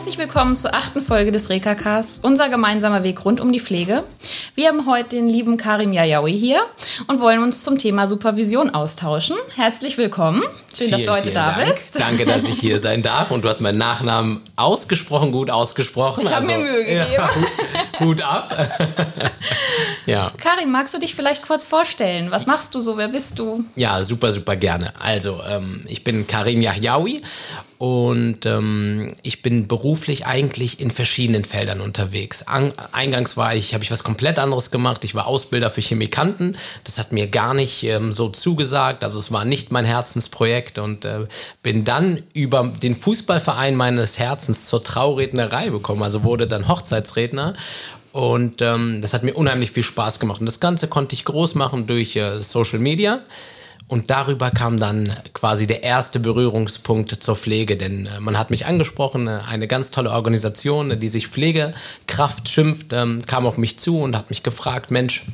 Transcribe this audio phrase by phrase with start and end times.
[0.00, 4.02] Herzlich willkommen zur achten Folge des Reka-Casts, unser gemeinsamer Weg rund um die Pflege.
[4.54, 6.62] Wir haben heute den lieben Karim Yayaoui hier
[7.06, 9.36] und wollen uns zum Thema Supervision austauschen.
[9.56, 10.40] Herzlich willkommen.
[10.74, 11.68] Schön, vielen, dass du heute da Dank.
[11.68, 12.00] bist.
[12.00, 16.22] Danke, dass ich hier sein darf und du hast meinen Nachnamen ausgesprochen, gut ausgesprochen.
[16.22, 17.06] Ich habe also, mir Mühe gegeben.
[17.12, 18.78] Ja, Hut, Hut ab.
[20.06, 20.32] ja.
[20.42, 22.30] Karim, magst du dich vielleicht kurz vorstellen?
[22.30, 22.96] Was machst du so?
[22.96, 23.66] Wer bist du?
[23.76, 24.94] Ja, super, super gerne.
[24.98, 27.20] Also, ähm, ich bin Karim Yahyaoui
[27.80, 32.42] und ähm, ich bin beruflich eigentlich in verschiedenen Feldern unterwegs.
[32.42, 35.02] An, eingangs war ich, habe ich was komplett anderes gemacht.
[35.02, 36.58] Ich war Ausbilder für Chemikanten.
[36.84, 39.02] Das hat mir gar nicht ähm, so zugesagt.
[39.02, 41.20] Also es war nicht mein Herzensprojekt und äh,
[41.62, 46.02] bin dann über den Fußballverein meines Herzens zur Traurednerei bekommen.
[46.02, 47.54] Also wurde dann Hochzeitsredner
[48.12, 50.40] und ähm, das hat mir unheimlich viel Spaß gemacht.
[50.40, 53.22] Und das Ganze konnte ich groß machen durch äh, Social Media.
[53.90, 58.64] Und darüber kam dann quasi der erste Berührungspunkt zur Pflege, denn äh, man hat mich
[58.64, 64.00] angesprochen, äh, eine ganz tolle Organisation, die sich Pflegekraft schimpft, ähm, kam auf mich zu
[64.00, 65.24] und hat mich gefragt, Mensch,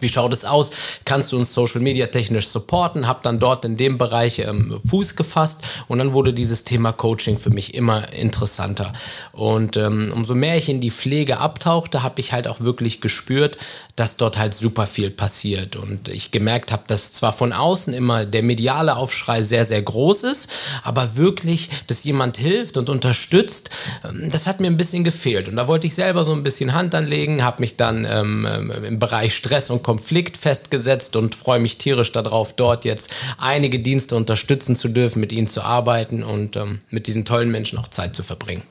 [0.00, 0.70] wie schaut es aus?
[1.04, 3.06] Kannst du uns Social Media technisch supporten?
[3.06, 7.38] Hab dann dort in dem Bereich ähm, Fuß gefasst und dann wurde dieses Thema Coaching
[7.38, 8.92] für mich immer interessanter.
[9.32, 13.58] Und ähm, umso mehr ich in die Pflege abtauchte, habe ich halt auch wirklich gespürt,
[13.96, 15.76] dass dort halt super viel passiert.
[15.76, 20.24] Und ich gemerkt habe, dass zwar von außen immer der mediale Aufschrei sehr, sehr groß
[20.24, 20.50] ist,
[20.82, 23.70] aber wirklich, dass jemand hilft und unterstützt,
[24.04, 25.48] ähm, das hat mir ein bisschen gefehlt.
[25.48, 28.98] Und da wollte ich selber so ein bisschen Hand anlegen, habe mich dann ähm, im
[28.98, 34.74] Bereich Stress und Konflikt festgesetzt und freue mich tierisch darauf, dort jetzt einige Dienste unterstützen
[34.74, 38.24] zu dürfen, mit ihnen zu arbeiten und ähm, mit diesen tollen Menschen auch Zeit zu
[38.24, 38.62] verbringen.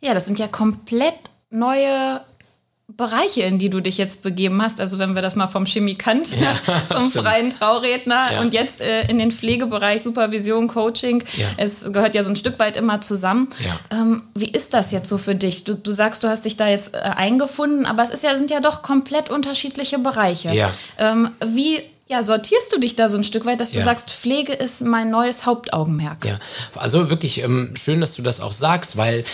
[0.00, 1.14] Ja, das sind ja komplett
[1.50, 2.20] neue
[2.86, 4.78] Bereiche, in die du dich jetzt begeben hast.
[4.80, 6.54] Also wenn wir das mal vom Chemikant ja,
[6.90, 7.26] zum stimmt.
[7.26, 8.40] freien Trauredner ja.
[8.40, 11.24] und jetzt äh, in den Pflegebereich Supervision, Coaching.
[11.36, 11.48] Ja.
[11.56, 13.48] Es gehört ja so ein Stück weit immer zusammen.
[13.90, 15.64] Ähm, wie ist das jetzt so für dich?
[15.64, 18.50] Du, du sagst, du hast dich da jetzt äh, eingefunden, aber es ist ja, sind
[18.50, 20.70] ja doch komplett unterschiedliche Bereiche.
[20.98, 23.84] Ähm, wie ja, sortierst du dich da so ein Stück weit, dass du ja.
[23.84, 26.24] sagst, Pflege ist mein neues Hauptaugenmerk?
[26.26, 26.38] Ja,
[26.74, 29.24] also wirklich ähm, schön, dass du das auch sagst, weil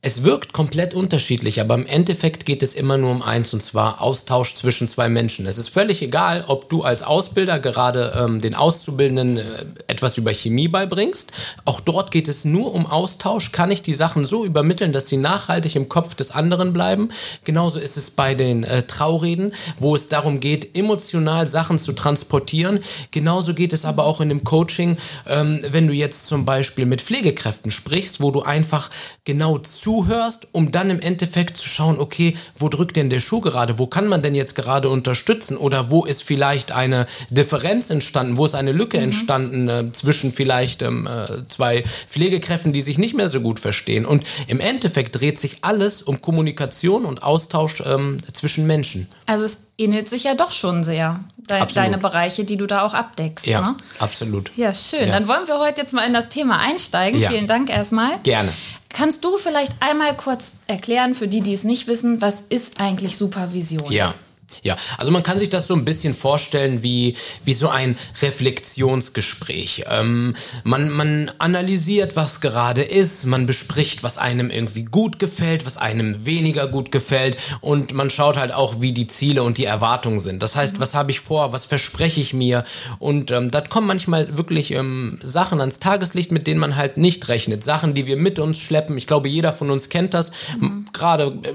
[0.00, 4.00] es wirkt komplett unterschiedlich, aber im Endeffekt geht es immer nur um eins und zwar
[4.00, 5.44] Austausch zwischen zwei Menschen.
[5.44, 10.32] Es ist völlig egal, ob du als Ausbilder gerade ähm, den Auszubildenden äh, etwas über
[10.32, 11.32] Chemie beibringst.
[11.64, 13.50] Auch dort geht es nur um Austausch.
[13.50, 17.08] Kann ich die Sachen so übermitteln, dass sie nachhaltig im Kopf des anderen bleiben?
[17.42, 22.78] Genauso ist es bei den äh, Traureden, wo es darum geht, emotional Sachen zu transportieren.
[23.10, 27.02] Genauso geht es aber auch in dem Coaching, ähm, wenn du jetzt zum Beispiel mit
[27.02, 28.92] Pflegekräften sprichst, wo du einfach
[29.24, 33.40] genau zu zuhörst, um dann im Endeffekt zu schauen, okay, wo drückt denn der Schuh
[33.40, 33.78] gerade?
[33.78, 35.56] Wo kann man denn jetzt gerade unterstützen?
[35.56, 38.36] Oder wo ist vielleicht eine Differenz entstanden?
[38.36, 39.04] Wo ist eine Lücke mhm.
[39.04, 44.04] entstanden äh, zwischen vielleicht ähm, äh, zwei Pflegekräften, die sich nicht mehr so gut verstehen?
[44.04, 49.08] Und im Endeffekt dreht sich alles um Kommunikation und Austausch ähm, zwischen Menschen.
[49.24, 51.76] Also es ähnelt sich ja doch schon sehr, de absolut.
[51.76, 53.46] deine Bereiche, die du da auch abdeckst.
[53.46, 53.76] Ja, ne?
[54.00, 54.50] absolut.
[54.56, 55.06] Ja, schön.
[55.06, 55.12] Ja.
[55.12, 57.18] Dann wollen wir heute jetzt mal in das Thema einsteigen.
[57.18, 57.30] Ja.
[57.30, 58.18] Vielen Dank erstmal.
[58.22, 58.52] Gerne.
[58.88, 63.16] Kannst du vielleicht einmal kurz erklären, für die, die es nicht wissen, was ist eigentlich
[63.16, 63.92] Supervision?
[63.92, 64.14] Ja.
[64.62, 69.84] Ja, also man kann sich das so ein bisschen vorstellen wie, wie so ein Reflexionsgespräch.
[69.88, 75.76] Ähm, man, man analysiert, was gerade ist, man bespricht, was einem irgendwie gut gefällt, was
[75.76, 80.20] einem weniger gut gefällt und man schaut halt auch, wie die Ziele und die Erwartungen
[80.20, 80.42] sind.
[80.42, 80.80] Das heißt, mhm.
[80.80, 82.64] was habe ich vor, was verspreche ich mir
[82.98, 87.28] und ähm, da kommen manchmal wirklich ähm, Sachen ans Tageslicht, mit denen man halt nicht
[87.28, 87.64] rechnet.
[87.64, 88.96] Sachen, die wir mit uns schleppen.
[88.96, 90.32] Ich glaube, jeder von uns kennt das.
[90.58, 90.86] Mhm.
[90.92, 91.52] Gerade äh,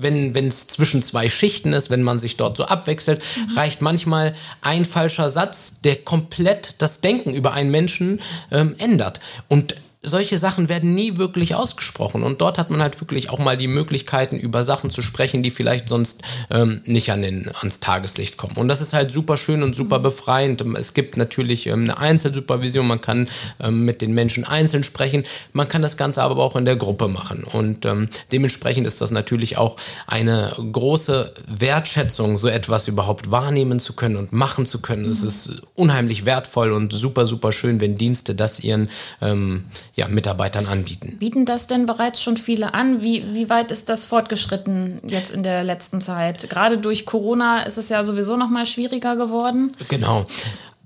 [0.00, 3.56] wenn es zwischen zwei Schichten ist, wenn man sich sich dort so abwechselt, mhm.
[3.56, 9.20] reicht manchmal ein falscher Satz, der komplett das Denken über einen Menschen ähm, ändert.
[9.48, 12.22] Und solche Sachen werden nie wirklich ausgesprochen.
[12.22, 15.50] Und dort hat man halt wirklich auch mal die Möglichkeiten, über Sachen zu sprechen, die
[15.50, 18.56] vielleicht sonst ähm, nicht an den, ans Tageslicht kommen.
[18.56, 20.62] Und das ist halt super schön und super befreiend.
[20.76, 23.28] Es gibt natürlich ähm, eine Einzelsupervision, man kann
[23.58, 27.08] ähm, mit den Menschen einzeln sprechen, man kann das Ganze aber auch in der Gruppe
[27.08, 27.42] machen.
[27.42, 33.94] Und ähm, dementsprechend ist das natürlich auch eine große Wertschätzung, so etwas überhaupt wahrnehmen zu
[33.94, 35.06] können und machen zu können.
[35.06, 35.10] Mhm.
[35.10, 38.90] Es ist unheimlich wertvoll und super, super schön, wenn Dienste das ihren
[39.20, 39.64] ähm,
[39.98, 41.16] ja, Mitarbeitern anbieten.
[41.18, 43.02] Bieten das denn bereits schon viele an?
[43.02, 46.48] Wie, wie weit ist das fortgeschritten jetzt in der letzten Zeit?
[46.48, 49.74] Gerade durch Corona ist es ja sowieso noch mal schwieriger geworden.
[49.88, 50.26] Genau.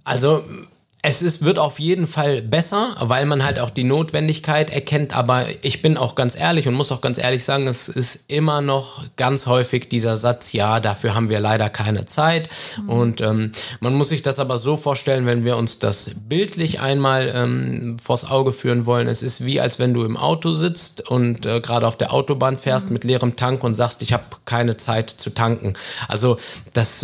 [0.03, 0.43] Also
[1.05, 5.17] Es ist, wird auf jeden Fall besser, weil man halt auch die Notwendigkeit erkennt.
[5.17, 8.61] Aber ich bin auch ganz ehrlich und muss auch ganz ehrlich sagen, es ist immer
[8.61, 12.49] noch ganz häufig dieser Satz, ja, dafür haben wir leider keine Zeit.
[12.81, 12.89] Mhm.
[12.89, 13.51] Und ähm,
[13.81, 18.31] man muss sich das aber so vorstellen, wenn wir uns das bildlich einmal ähm, vors
[18.31, 19.09] Auge führen wollen.
[19.09, 22.57] Es ist wie, als wenn du im Auto sitzt und äh, gerade auf der Autobahn
[22.57, 22.93] fährst mhm.
[22.93, 25.73] mit leerem Tank und sagst, ich habe keine Zeit zu tanken.
[26.07, 26.37] Also
[26.75, 27.03] das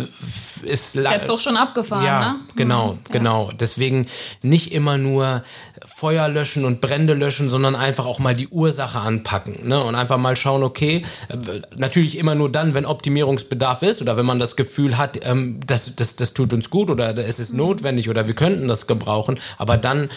[0.63, 0.95] ist...
[0.95, 2.39] Ist der Zug schon abgefahren, ja, ne?
[2.55, 2.99] genau, mhm.
[3.11, 3.51] genau.
[3.59, 4.05] Deswegen Deswegen
[4.43, 5.43] nicht immer nur
[5.83, 9.83] Feuer löschen und Brände löschen, sondern einfach auch mal die Ursache anpacken ne?
[9.83, 14.25] und einfach mal schauen, okay, äh, natürlich immer nur dann, wenn Optimierungsbedarf ist oder wenn
[14.27, 17.57] man das Gefühl hat, ähm, das, das, das tut uns gut oder es ist mhm.
[17.59, 20.09] notwendig oder wir könnten das gebrauchen, aber dann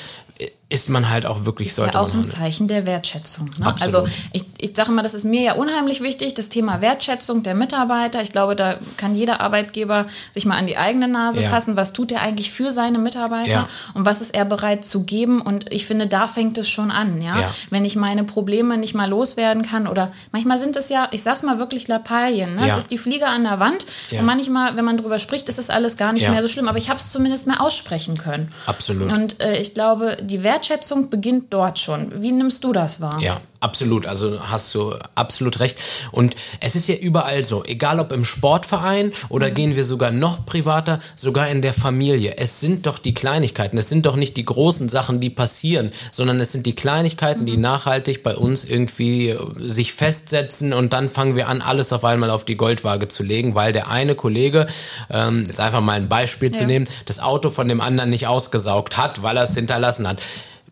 [0.73, 3.51] ist man halt auch wirklich ist sollte ja auch ein Zeichen der Wertschätzung.
[3.59, 3.75] Ne?
[3.81, 7.55] Also ich, ich sage mal, das ist mir ja unheimlich wichtig, das Thema Wertschätzung der
[7.55, 8.23] Mitarbeiter.
[8.23, 11.51] Ich glaube, da kann jeder Arbeitgeber sich mal an die eigene Nase ja.
[11.51, 11.77] fassen.
[11.77, 13.69] Was tut er eigentlich für seine Mitarbeiter ja.
[13.93, 15.43] und was ist er bereit zu geben?
[15.43, 17.21] Und ich finde, da fängt es schon an.
[17.21, 17.39] Ja?
[17.39, 17.55] ja.
[17.69, 21.43] Wenn ich meine Probleme nicht mal loswerden kann oder manchmal sind es ja, ich sag's
[21.43, 22.55] mal wirklich Lappalien.
[22.55, 22.67] Ne?
[22.67, 25.69] Es ist die Fliege an der Wand und manchmal, wenn man drüber spricht, ist das
[25.69, 26.67] alles gar nicht mehr so schlimm.
[26.67, 28.51] Aber ich habe es zumindest mal aussprechen können.
[28.65, 29.13] Absolut.
[29.13, 32.23] Und äh, ich glaube, die Wertschätzung Wertschätzung beginnt dort schon.
[32.23, 33.21] Wie nimmst du das wahr?
[33.21, 34.07] Ja, absolut.
[34.07, 35.79] Also hast du absolut recht.
[36.11, 39.55] Und es ist ja überall so, egal ob im Sportverein oder mhm.
[39.55, 42.37] gehen wir sogar noch privater, sogar in der Familie.
[42.37, 43.79] Es sind doch die Kleinigkeiten.
[43.79, 47.47] Es sind doch nicht die großen Sachen, die passieren, sondern es sind die Kleinigkeiten, mhm.
[47.47, 52.05] die nachhaltig bei uns irgendwie äh, sich festsetzen und dann fangen wir an, alles auf
[52.05, 54.67] einmal auf die Goldwaage zu legen, weil der eine Kollege,
[55.11, 56.59] ähm, ist einfach mal ein Beispiel ja.
[56.59, 60.21] zu nehmen, das Auto von dem anderen nicht ausgesaugt hat, weil er es hinterlassen hat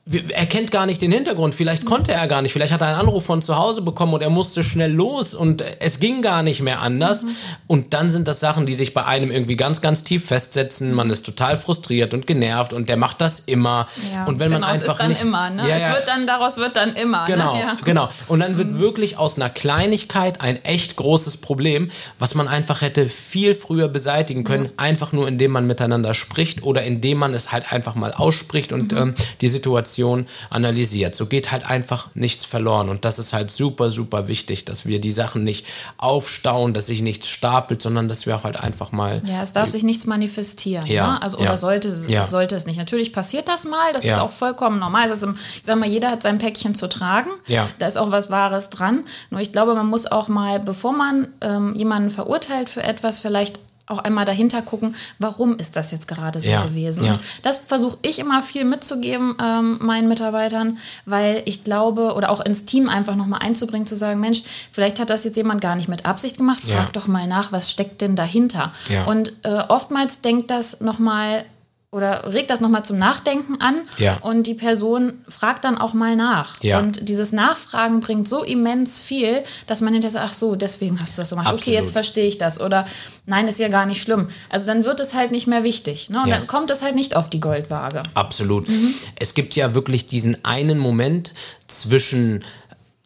[0.06, 1.55] er kennt gar nicht den Hintergrund.
[1.55, 2.52] Vielleicht konnte er gar nicht.
[2.52, 5.62] Vielleicht hat er einen Anruf von zu Hause bekommen und er musste schnell los und
[5.79, 7.23] es ging gar nicht mehr anders.
[7.23, 7.37] Mhm.
[7.67, 10.94] Und dann sind das Sachen, die sich bei einem irgendwie ganz, ganz tief festsetzen.
[10.94, 13.87] Man ist total frustriert und genervt und der macht das immer.
[14.12, 15.50] Ja, und wenn genau, man einfach es ist dann nicht, immer.
[15.50, 15.69] Ne?
[15.69, 15.88] Ja, ja.
[15.91, 17.29] Es wird dann daraus wird dann immer.
[17.29, 17.35] Ne?
[17.35, 17.76] Genau, ne?
[17.85, 18.08] genau.
[18.26, 18.81] Und dann wird mhm.
[18.81, 24.44] wirklich aus einer Kleinigkeit ein echt großes Problem, was man einfach hätte viel früher beseitigen
[24.44, 28.73] können, einfach nur indem man miteinander spricht oder indem man es halt einfach mal ausspricht
[28.73, 28.99] und mhm.
[28.99, 31.14] ähm, die Situation Situation analysiert.
[31.14, 32.88] So geht halt einfach nichts verloren.
[32.88, 35.66] Und das ist halt super, super wichtig, dass wir die Sachen nicht
[35.98, 39.22] aufstauen, dass sich nichts stapelt, sondern dass wir auch halt einfach mal.
[39.26, 40.87] Ja, es darf sich nichts manifestieren.
[40.87, 41.22] Ja, ne?
[41.22, 42.26] Also, ja, oder sollte, ja.
[42.26, 42.78] sollte es nicht.
[42.78, 44.16] Natürlich passiert das mal, das ja.
[44.16, 45.08] ist auch vollkommen normal.
[45.08, 47.31] Das ist, ich sag mal, jeder hat sein Päckchen zu tragen.
[47.46, 47.69] Ja.
[47.78, 49.04] Da ist auch was Wahres dran.
[49.31, 53.58] Nur ich glaube, man muss auch mal, bevor man ähm, jemanden verurteilt für etwas, vielleicht
[53.90, 57.04] auch einmal dahinter gucken, warum ist das jetzt gerade so ja, gewesen.
[57.04, 57.14] Ja.
[57.42, 62.64] Das versuche ich immer viel mitzugeben ähm, meinen Mitarbeitern, weil ich glaube, oder auch ins
[62.64, 66.06] Team einfach nochmal einzubringen, zu sagen, Mensch, vielleicht hat das jetzt jemand gar nicht mit
[66.06, 66.88] Absicht gemacht, frag ja.
[66.92, 68.72] doch mal nach, was steckt denn dahinter.
[69.06, 71.44] Und äh, oftmals denkt das nochmal
[71.92, 74.19] oder regt das nochmal zum Nachdenken an ja.
[74.19, 76.62] und die Person fragt dann auch mal nach.
[76.62, 76.78] Ja.
[76.78, 81.19] Und dieses Nachfragen bringt so immens viel, dass man hinterher sagt, ach so, deswegen hast
[81.19, 81.48] du das so gemacht.
[81.48, 81.62] Absolut.
[81.62, 82.60] Okay, jetzt verstehe ich das.
[82.60, 82.84] Oder
[83.26, 84.28] nein, ist ja gar nicht schlimm.
[84.50, 86.10] Also dann wird es halt nicht mehr wichtig.
[86.10, 86.20] Ne?
[86.22, 86.37] Und ja.
[86.37, 88.04] dann kommt es halt nicht auf die Goldwaage.
[88.14, 88.69] Absolut.
[88.69, 88.94] Mhm.
[89.19, 91.34] Es gibt ja wirklich diesen einen Moment
[91.66, 92.44] zwischen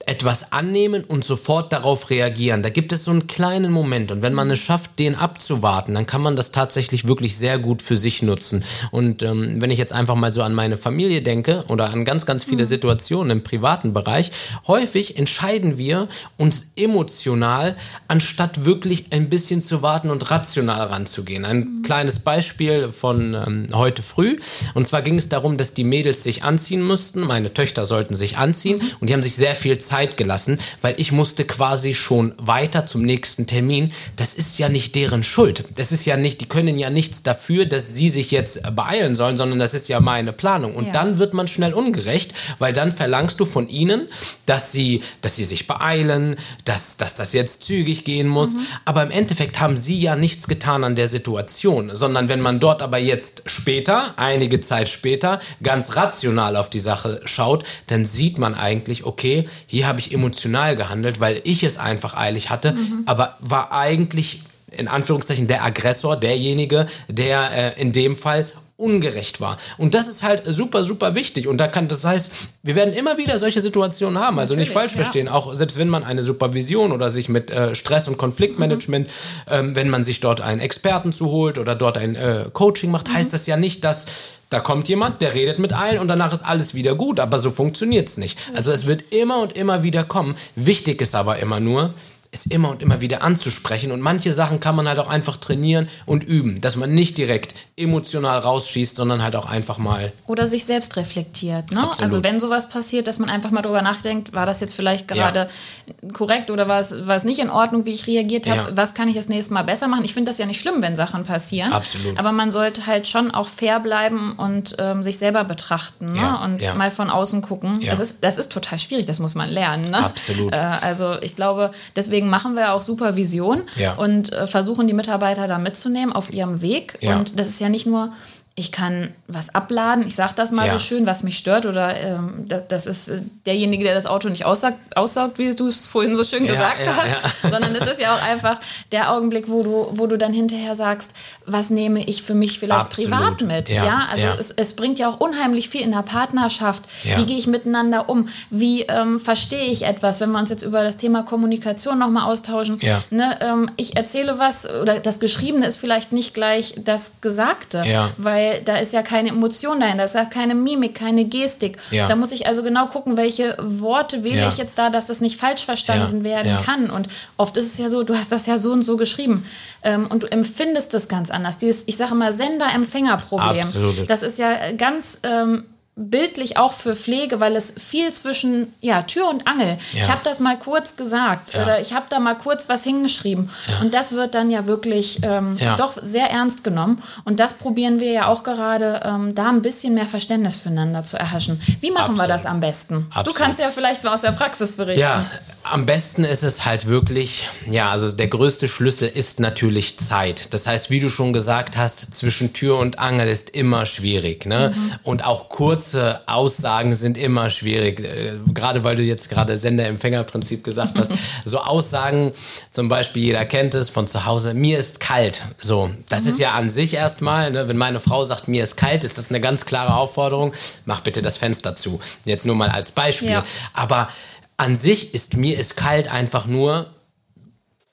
[0.07, 2.63] etwas annehmen und sofort darauf reagieren.
[2.63, 6.07] Da gibt es so einen kleinen Moment und wenn man es schafft, den abzuwarten, dann
[6.07, 8.65] kann man das tatsächlich wirklich sehr gut für sich nutzen.
[8.91, 12.27] Und ähm, wenn ich jetzt einfach mal so an meine Familie denke oder an ganz,
[12.27, 12.69] ganz viele mhm.
[12.69, 14.31] Situationen im privaten Bereich,
[14.67, 21.45] häufig entscheiden wir uns emotional, anstatt wirklich ein bisschen zu warten und rational ranzugehen.
[21.45, 21.83] Ein mhm.
[21.83, 24.37] kleines Beispiel von ähm, heute früh.
[24.75, 27.21] Und zwar ging es darum, dass die Mädels sich anziehen mussten.
[27.21, 28.91] Meine Töchter sollten sich anziehen mhm.
[29.01, 32.85] und die haben sich sehr viel Zeit Zeit gelassen, weil ich musste quasi schon weiter
[32.85, 33.93] zum nächsten Termin.
[34.17, 35.63] Das ist ja nicht deren Schuld.
[35.77, 39.37] Das ist ja nicht, die können ja nichts dafür, dass sie sich jetzt beeilen sollen,
[39.37, 40.75] sondern das ist ja meine Planung.
[40.75, 40.93] Und ja.
[40.93, 44.09] dann wird man schnell ungerecht, weil dann verlangst du von ihnen,
[44.47, 46.35] dass sie, dass sie sich beeilen,
[46.65, 48.55] dass, dass das jetzt zügig gehen muss.
[48.55, 48.67] Mhm.
[48.85, 52.83] Aber im Endeffekt haben sie ja nichts getan an der Situation, sondern wenn man dort
[52.83, 58.57] aber jetzt später, einige Zeit später, ganz rational auf die Sache schaut, dann sieht man
[58.57, 63.03] eigentlich, okay, hier habe ich emotional gehandelt, weil ich es einfach eilig hatte, mhm.
[63.07, 64.43] aber war eigentlich
[64.77, 69.57] in Anführungszeichen der Aggressor, derjenige, der äh, in dem Fall ungerecht war.
[69.79, 71.47] Und das ist halt super, super wichtig.
[71.47, 72.33] Und da kann, das heißt,
[72.65, 74.39] wir werden immer wieder solche Situationen haben.
[74.39, 74.97] Also Natürlich, nicht falsch ja.
[74.97, 75.29] verstehen.
[75.29, 79.13] Auch selbst wenn man eine Supervision oder sich mit äh, Stress- und Konfliktmanagement, mhm.
[79.49, 83.15] ähm, wenn man sich dort einen Experten zuholt oder dort ein äh, Coaching macht, mhm.
[83.15, 84.07] heißt das ja nicht, dass
[84.51, 87.21] da kommt jemand, der redet mit allen und danach ist alles wieder gut.
[87.21, 88.39] Aber so funktioniert es nicht.
[88.55, 90.37] Also es wird immer und immer wieder kommen.
[90.55, 91.93] Wichtig ist aber immer nur,
[92.35, 93.93] es immer und immer wieder anzusprechen.
[93.93, 97.55] Und manche Sachen kann man halt auch einfach trainieren und üben, dass man nicht direkt
[97.77, 100.13] emotional rausschießt, sondern halt auch einfach mal.
[100.27, 101.73] Oder sich selbst reflektiert.
[101.73, 101.91] Ne?
[101.99, 105.49] Also wenn sowas passiert, dass man einfach mal drüber nachdenkt, war das jetzt vielleicht gerade
[105.87, 106.13] ja.
[106.13, 108.71] korrekt oder war es, war es nicht in Ordnung, wie ich reagiert habe?
[108.71, 108.77] Ja.
[108.77, 110.05] Was kann ich das nächste Mal besser machen?
[110.05, 111.73] Ich finde das ja nicht schlimm, wenn Sachen passieren.
[111.73, 112.19] Absolut.
[112.19, 116.17] Aber man sollte halt schon auch fair bleiben und ähm, sich selber betrachten ne?
[116.17, 116.45] ja.
[116.45, 117.81] und mal von außen gucken.
[117.85, 119.91] Das, ist, das ist total schwierig, das muss man lernen.
[119.91, 120.05] Ne?
[120.05, 120.53] Absolut.
[120.53, 123.63] Äh, also ich glaube, deswegen machen wir auch Supervision
[123.97, 126.99] und äh, versuchen die Mitarbeiter da mitzunehmen auf ihrem Weg.
[127.19, 128.13] Und das ist ja nicht nur
[128.57, 130.75] ich kann was abladen, ich sage das mal ja.
[130.75, 134.29] so schön, was mich stört, oder ähm, das, das, ist äh, derjenige, der das Auto
[134.29, 137.85] nicht aussaugt, aussaugt wie du es vorhin so schön ja, gesagt ja, hast, sondern es
[137.91, 138.61] ist ja auch einfach
[138.93, 141.15] der Augenblick, wo du, wo du dann hinterher sagst,
[141.47, 143.11] was nehme ich für mich vielleicht Absolut.
[143.11, 143.71] privat mit.
[143.71, 146.85] Ja, also Es, es bringt ja auch unheimlich viel in der Partnerschaft.
[147.03, 148.29] Wie gehe ich miteinander um?
[148.51, 152.79] Wie ähm, verstehe ich etwas, wenn wir uns jetzt über das Thema Kommunikation nochmal austauschen?
[153.11, 157.83] Ne, ähm, ich erzähle was oder das Geschriebene ist vielleicht nicht gleich das Gesagte,
[158.17, 161.79] weil weil da ist ja keine Emotion dahin, da ist ja keine Mimik, keine Gestik.
[161.91, 162.09] Ja.
[162.09, 164.49] Da muss ich also genau gucken, welche Worte wähle ja.
[164.49, 166.91] ich jetzt da, dass das nicht falsch verstanden werden kann.
[166.91, 169.47] Und oft ist es ja so, du hast das ja so und so geschrieben
[169.83, 171.59] ähm, und du empfindest das ganz anders.
[171.59, 173.67] Dieses, ich sage mal, Sender-Empfänger-Problem.
[174.07, 175.65] Das ist ja ganz ähm,
[175.97, 179.79] bildlich auch für Pflege, weil es viel zwischen ja, Tür und Angel.
[179.93, 180.03] Ja.
[180.03, 181.63] Ich habe das mal kurz gesagt ja.
[181.63, 183.51] oder ich habe da mal kurz was hingeschrieben.
[183.69, 183.81] Ja.
[183.81, 187.01] Und das wird dann ja wirklich ähm, doch sehr ernst genommen.
[187.25, 191.17] Und das probieren wir ja auch gerade, ähm, da ein bisschen mehr Verständnis füreinander zu
[191.17, 191.61] erhaschen.
[191.81, 192.21] Wie machen Absolut.
[192.23, 193.07] wir das am besten?
[193.11, 193.27] Absolut.
[193.29, 195.01] Du kannst ja vielleicht mal aus der Praxis berichten.
[195.01, 195.27] Ja,
[195.63, 200.53] am besten ist es halt wirklich, ja, also der größte Schlüssel ist natürlich Zeit.
[200.53, 204.45] Das heißt, wie du schon gesagt hast, zwischen Tür und Angel ist immer schwierig.
[204.45, 204.73] Ne?
[204.75, 204.93] Mhm.
[205.05, 205.49] Und auch
[205.85, 208.01] kurze Aussagen sind immer schwierig.
[208.01, 211.13] Äh, gerade weil du jetzt gerade Sender-Empfänger-Prinzip gesagt hast.
[211.45, 212.33] so Aussagen,
[212.71, 215.43] zum Beispiel, jeder kennt es von zu Hause, mir ist kalt.
[215.59, 216.29] So, das mhm.
[216.31, 217.69] ist ja an sich erstmal, ne?
[217.69, 220.53] wenn meine Frau sagt, mir ist kalt, ist das eine ganz klare Aufforderung,
[220.87, 222.01] mach bitte das Fenster zu.
[222.25, 223.31] Jetzt nur mal als Beispiel.
[223.31, 223.45] Ja.
[223.75, 224.09] Aber
[224.57, 226.94] an sich ist mir ist kalt einfach nur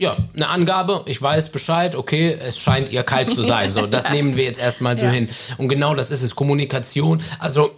[0.02, 3.70] ja, eine Angabe, ich weiß Bescheid, okay, es scheint ihr kalt zu sein.
[3.70, 5.12] So, das nehmen wir jetzt erstmal so ja.
[5.12, 5.30] hin.
[5.60, 7.22] Und genau das ist es, Kommunikation.
[7.38, 7.78] Also,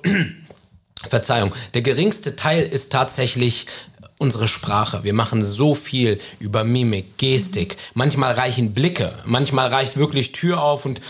[1.09, 3.65] Verzeihung, der geringste Teil ist tatsächlich
[4.19, 5.03] unsere Sprache.
[5.03, 7.75] Wir machen so viel über Mimik, Gestik.
[7.93, 11.01] Manchmal reichen Blicke, manchmal reicht wirklich Tür auf und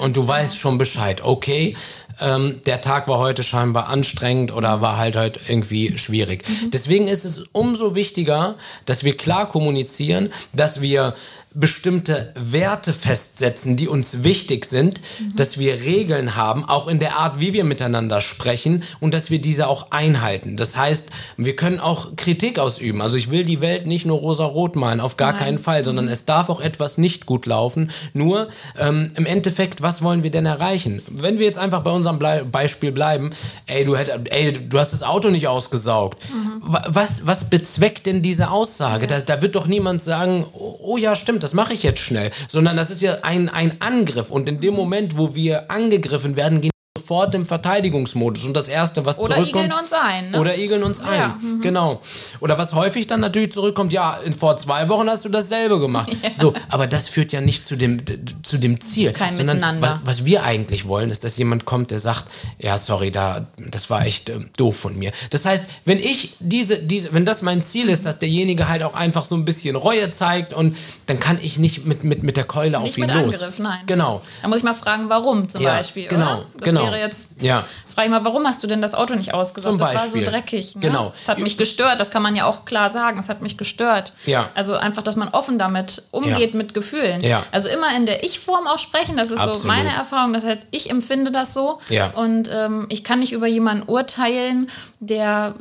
[0.00, 1.22] und du weißt schon Bescheid.
[1.24, 1.74] Okay,
[2.20, 6.48] ähm, der Tag war heute scheinbar anstrengend oder war halt halt irgendwie schwierig.
[6.48, 6.70] Mhm.
[6.70, 11.14] Deswegen ist es umso wichtiger, dass wir klar kommunizieren, dass wir
[11.54, 15.36] bestimmte Werte festsetzen, die uns wichtig sind, mhm.
[15.36, 19.40] dass wir Regeln haben, auch in der Art, wie wir miteinander sprechen und dass wir
[19.40, 20.56] diese auch einhalten.
[20.56, 23.00] Das heißt, wir können auch Kritik ausüben.
[23.00, 25.40] Also ich will die Welt nicht nur rosa-rot malen, auf gar Nein.
[25.40, 26.12] keinen Fall, sondern mhm.
[26.12, 27.90] es darf auch etwas nicht gut laufen.
[28.12, 31.02] Nur ähm, im Endeffekt, was wollen wir denn erreichen?
[31.08, 33.30] Wenn wir jetzt einfach bei unserem Blei Beispiel bleiben,
[33.66, 36.18] ey du, hätt, ey, du hast das Auto nicht ausgesaugt.
[36.30, 36.62] Mhm.
[36.62, 39.06] Was, was bezweckt denn diese Aussage?
[39.08, 39.18] Ja.
[39.18, 42.30] Da, da wird doch niemand sagen, oh, oh ja, stimmt, das mache ich jetzt schnell,
[42.48, 44.30] sondern das ist ja ein, ein Angriff.
[44.30, 46.70] Und in dem Moment, wo wir angegriffen werden, gehen
[47.08, 48.44] sofort im Verteidigungsmodus.
[48.44, 49.64] Und das Erste, was oder zurückkommt...
[49.64, 50.30] Oder igeln uns ein.
[50.30, 50.40] Ne?
[50.40, 51.38] Oder igeln uns ein, ja.
[51.40, 51.60] mhm.
[51.62, 52.02] genau.
[52.40, 56.08] Oder was häufig dann natürlich zurückkommt, ja, vor zwei Wochen hast du dasselbe gemacht.
[56.20, 56.34] Ja.
[56.34, 58.00] So, aber das führt ja nicht zu dem,
[58.42, 59.12] zu dem Ziel.
[59.12, 62.24] kein sondern was, was, wir eigentlich wollen, ist, dass jemand kommt, der sagt,
[62.58, 65.12] ja, sorry, da, das war echt äh, doof von mir.
[65.30, 68.94] Das heißt, wenn ich diese, diese, wenn das mein Ziel ist, dass derjenige halt auch
[68.94, 72.44] einfach so ein bisschen Reue zeigt und dann kann ich nicht mit, mit, mit der
[72.44, 73.34] Keule nicht auf ihn mit los.
[73.36, 73.80] Angriff, nein.
[73.86, 74.20] Genau.
[74.42, 76.08] Da muss ich mal fragen, warum zum ja, Beispiel.
[76.08, 76.46] Genau, oder?
[76.56, 77.28] Das genau wäre jetzt.
[77.40, 77.64] Ja.
[77.94, 79.80] Frage ich mal, warum hast du denn das Auto nicht ausgesaugt?
[79.80, 80.74] Das war so dreckig.
[80.74, 80.82] Ne?
[80.82, 81.12] Genau.
[81.18, 82.00] Das hat mich gestört.
[82.00, 83.16] Das kann man ja auch klar sagen.
[83.16, 84.12] Das hat mich gestört.
[84.26, 84.50] Ja.
[84.54, 86.56] Also einfach, dass man offen damit umgeht ja.
[86.56, 87.20] mit Gefühlen.
[87.22, 87.42] Ja.
[87.52, 89.16] Also immer in der Ich-Form auch sprechen.
[89.16, 89.62] Das ist Absolut.
[89.62, 90.32] so meine Erfahrung.
[90.32, 91.78] Das heißt, ich empfinde das so.
[91.88, 92.10] Ja.
[92.10, 95.54] Und ähm, ich kann nicht über jemanden urteilen, der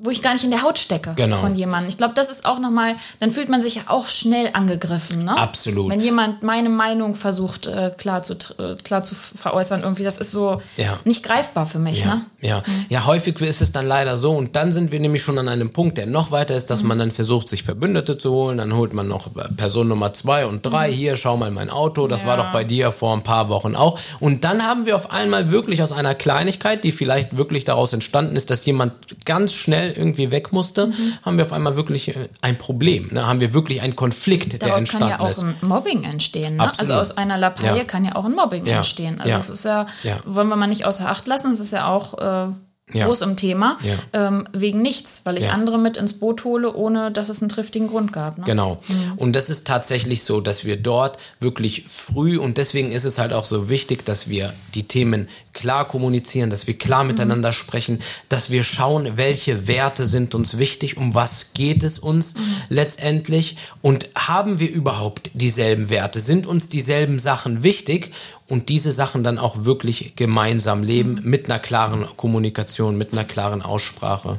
[0.00, 1.38] wo ich gar nicht in der Haut stecke genau.
[1.38, 1.88] von jemandem.
[1.88, 5.24] Ich glaube, das ist auch nochmal, dann fühlt man sich ja auch schnell angegriffen.
[5.24, 5.36] Ne?
[5.36, 5.90] Absolut.
[5.90, 10.30] Wenn jemand meine Meinung versucht äh, klar, zu, äh, klar zu veräußern, irgendwie, das ist
[10.30, 11.00] so ja.
[11.04, 12.02] nicht greifbar für mich.
[12.02, 12.14] Ja.
[12.14, 12.24] Ne?
[12.40, 12.58] Ja.
[12.58, 12.86] Mhm.
[12.90, 15.72] ja, häufig ist es dann leider so und dann sind wir nämlich schon an einem
[15.72, 16.88] Punkt, der noch weiter ist, dass mhm.
[16.88, 18.58] man dann versucht, sich Verbündete zu holen.
[18.58, 20.90] Dann holt man noch Person Nummer zwei und drei.
[20.90, 20.94] Mhm.
[20.94, 22.28] Hier, schau mal mein Auto, das ja.
[22.28, 23.98] war doch bei dir vor ein paar Wochen auch.
[24.20, 28.36] Und dann haben wir auf einmal wirklich aus einer Kleinigkeit, die vielleicht wirklich daraus entstanden
[28.36, 28.92] ist, dass jemand
[29.24, 31.12] ganz schnell schnell irgendwie weg musste, mhm.
[31.24, 33.08] haben wir auf einmal wirklich äh, ein Problem.
[33.12, 33.26] Ne?
[33.26, 35.16] Haben wir wirklich einen Konflikt, Daraus der entstanden ist.
[35.16, 36.56] kann ja auch ein Mobbing entstehen.
[36.56, 36.72] Ne?
[36.78, 37.84] Also aus einer Lappalie ja.
[37.84, 39.20] kann ja auch ein Mobbing entstehen.
[39.20, 39.36] Also ja.
[39.36, 39.86] es ist ja,
[40.24, 42.18] wollen wir mal nicht außer Acht lassen, es ist ja auch...
[42.18, 42.52] Äh,
[42.92, 43.06] ja.
[43.06, 44.28] groß im Thema, ja.
[44.28, 45.52] ähm, wegen nichts, weil ich ja.
[45.52, 48.38] andere mit ins Boot hole, ohne dass es einen triftigen Grund gab.
[48.38, 48.44] Ne?
[48.44, 48.80] Genau.
[48.88, 49.12] Mhm.
[49.16, 53.32] Und das ist tatsächlich so, dass wir dort wirklich früh und deswegen ist es halt
[53.32, 57.10] auch so wichtig, dass wir die Themen klar kommunizieren, dass wir klar mhm.
[57.10, 62.34] miteinander sprechen, dass wir schauen, welche Werte sind uns wichtig, um was geht es uns
[62.34, 62.40] mhm.
[62.68, 68.12] letztendlich und haben wir überhaupt dieselben Werte, sind uns dieselben Sachen wichtig
[68.48, 71.30] und diese Sachen dann auch wirklich gemeinsam leben mhm.
[71.30, 74.38] mit einer klaren Kommunikation, mit einer klaren Aussprache.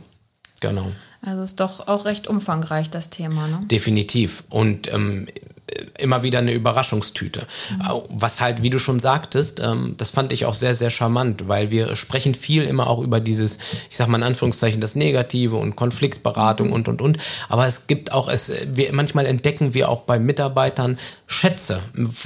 [0.59, 0.91] Genau.
[1.21, 3.61] Also ist doch auch recht umfangreich das Thema, ne?
[3.65, 4.43] Definitiv.
[4.49, 5.27] Und ähm,
[5.97, 7.47] immer wieder eine Überraschungstüte.
[7.71, 8.01] Mhm.
[8.09, 11.71] Was halt, wie du schon sagtest, ähm, das fand ich auch sehr, sehr charmant, weil
[11.71, 13.57] wir sprechen viel immer auch über dieses,
[13.89, 16.73] ich sag mal in Anführungszeichen, das Negative und Konfliktberatung mhm.
[16.73, 17.17] und, und, und.
[17.47, 20.97] Aber es gibt auch, es, wir, manchmal entdecken wir auch bei Mitarbeitern
[21.27, 21.81] Schätze,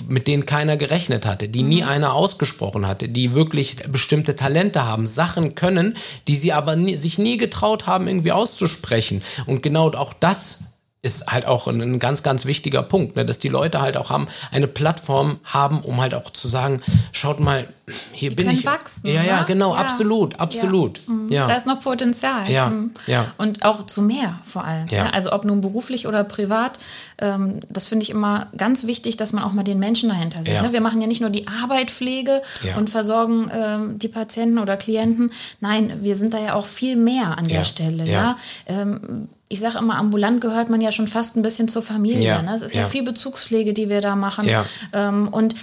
[0.07, 1.69] mit denen keiner gerechnet hatte, die mhm.
[1.69, 5.95] nie einer ausgesprochen hatte, die wirklich bestimmte Talente haben, Sachen können,
[6.27, 9.21] die sie aber nie, sich nie getraut haben, irgendwie auszusprechen.
[9.45, 10.59] Und genau auch das
[11.03, 13.25] ist halt auch ein, ganz, ganz wichtiger Punkt, ne?
[13.25, 16.81] dass die Leute halt auch haben, eine Plattform haben, um halt auch zu sagen,
[17.11, 17.67] schaut mal,
[18.13, 18.65] hier bin ich.
[18.65, 19.05] wachsen.
[19.05, 19.45] Ja, ja, ne?
[19.45, 19.81] genau, ja.
[19.81, 20.99] absolut, absolut.
[21.05, 21.13] Ja.
[21.13, 21.29] Mhm.
[21.29, 21.47] ja.
[21.47, 22.49] Da ist noch Potenzial.
[22.49, 22.69] Ja.
[22.69, 22.91] Mhm.
[23.05, 23.33] ja.
[23.37, 24.87] Und auch zu mehr vor allem.
[24.87, 25.09] Ja.
[25.09, 26.79] Also ob nun beruflich oder privat,
[27.17, 30.61] ähm, das finde ich immer ganz wichtig, dass man auch mal den Menschen dahinter sieht.
[30.61, 30.71] Ne?
[30.71, 32.41] Wir machen ja nicht nur die Arbeitpflege
[32.77, 35.33] und versorgen ähm, die Patienten oder Klienten.
[35.59, 38.05] Nein, wir sind da ja auch viel mehr an der Stelle.
[38.05, 38.37] Ja.
[38.67, 42.27] Ähm, ich sage immer, ambulant gehört man ja schon fast ein bisschen zur Familie.
[42.27, 42.53] Ja, ne?
[42.53, 42.81] Es ist ja.
[42.81, 42.87] ja.
[42.87, 44.47] viel Bezugspflege, die wir da machen.
[44.47, 44.65] Ja.
[44.91, 45.55] Ähm, und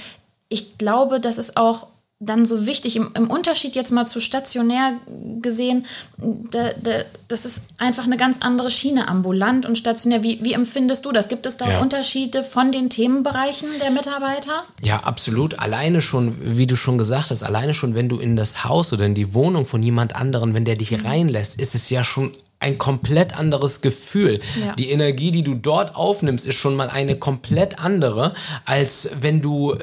[0.48, 1.88] ich glaube, das ist auch
[2.22, 4.92] dann so wichtig, im, im Unterschied jetzt mal zu stationär
[5.40, 5.86] gesehen,
[6.18, 6.90] da, da,
[7.28, 10.22] das ist einfach eine ganz andere Schiene, ambulant und stationär.
[10.22, 11.28] Wie, wie empfindest du das?
[11.28, 11.80] Gibt es da ja.
[11.80, 14.64] Unterschiede von den Themenbereichen der Mitarbeiter?
[14.82, 15.60] Ja, absolut.
[15.60, 19.06] Alleine schon, wie du schon gesagt hast, alleine schon, wenn du in das Haus oder
[19.06, 21.06] in die Wohnung von jemand anderen, wenn der dich mhm.
[21.06, 24.40] reinlässt, ist es ja schon ein komplett anderes Gefühl.
[24.60, 24.74] Ja.
[24.74, 28.34] Die Energie, die du dort aufnimmst, ist schon mal eine komplett andere,
[28.66, 29.78] als wenn du äh,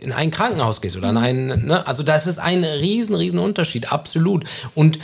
[0.00, 1.86] in ein Krankenhaus gehst oder in ein, ne?
[1.86, 4.44] Also das ist ein riesen, riesen Unterschied, absolut.
[4.74, 4.98] Und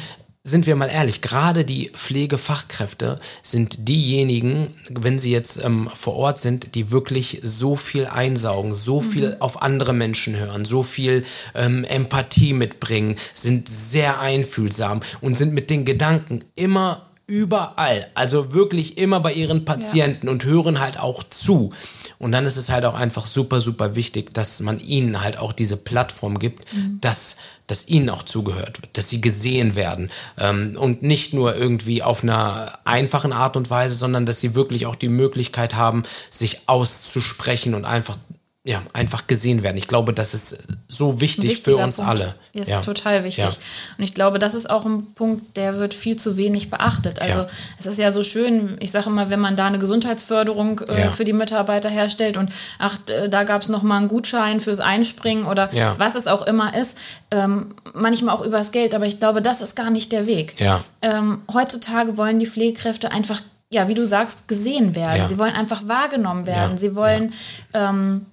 [0.47, 6.41] sind wir mal ehrlich, gerade die Pflegefachkräfte sind diejenigen, wenn sie jetzt ähm, vor Ort
[6.41, 9.05] sind, die wirklich so viel einsaugen, so mhm.
[9.05, 11.25] viel auf andere Menschen hören, so viel
[11.57, 18.99] ähm, Empathie mitbringen, sind sehr einfühlsam und sind mit den Gedanken immer überall, also wirklich
[18.99, 20.33] immer bei ihren Patienten ja.
[20.33, 21.73] und hören halt auch zu.
[22.19, 25.53] Und dann ist es halt auch einfach super, super wichtig, dass man ihnen halt auch
[25.53, 26.99] diese Plattform gibt, mhm.
[27.01, 27.37] dass,
[27.67, 30.11] dass ihnen auch zugehört wird, dass sie gesehen werden.
[30.39, 34.87] Ähm, und nicht nur irgendwie auf einer einfachen Art und Weise, sondern dass sie wirklich
[34.87, 38.17] auch die Möglichkeit haben, sich auszusprechen und einfach
[38.67, 39.77] ja, einfach gesehen werden.
[39.77, 42.11] Ich glaube, das ist so wichtig für uns Punkt.
[42.11, 42.35] alle.
[42.53, 42.81] Ist ja.
[42.81, 43.45] total wichtig.
[43.45, 43.51] Ja.
[43.97, 47.23] Und ich glaube, das ist auch ein Punkt, der wird viel zu wenig beachtet.
[47.23, 47.49] Also ja.
[47.79, 51.25] es ist ja so schön, ich sage immer, wenn man da eine Gesundheitsförderung äh, für
[51.25, 52.51] die Mitarbeiter herstellt und
[52.81, 52.99] ach,
[53.31, 56.99] da gab es nochmal einen Gutschein fürs Einspringen oder was es auch immer ist,
[57.31, 60.57] ähm, manchmal auch übers Geld, aber ich glaube, das ist gar nicht der Weg.
[61.03, 65.29] Ähm, heutzutage wollen die Pflegekräfte einfach, ja, wie du sagst, gesehen werden.
[65.29, 66.79] Sie wollen einfach wahrgenommen werden.
[66.79, 67.33] Sie wollen
[67.73, 68.27] ähm,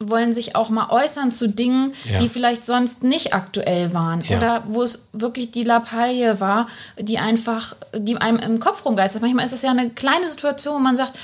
[0.00, 2.18] wollen sich auch mal äußern zu Dingen, ja.
[2.18, 4.36] die vielleicht sonst nicht aktuell waren ja.
[4.36, 6.66] oder wo es wirklich die Lappalie war,
[6.98, 9.22] die einfach, die einem im Kopf rumgeistert.
[9.22, 11.18] Manchmal ist es ja eine kleine Situation, wo man sagt,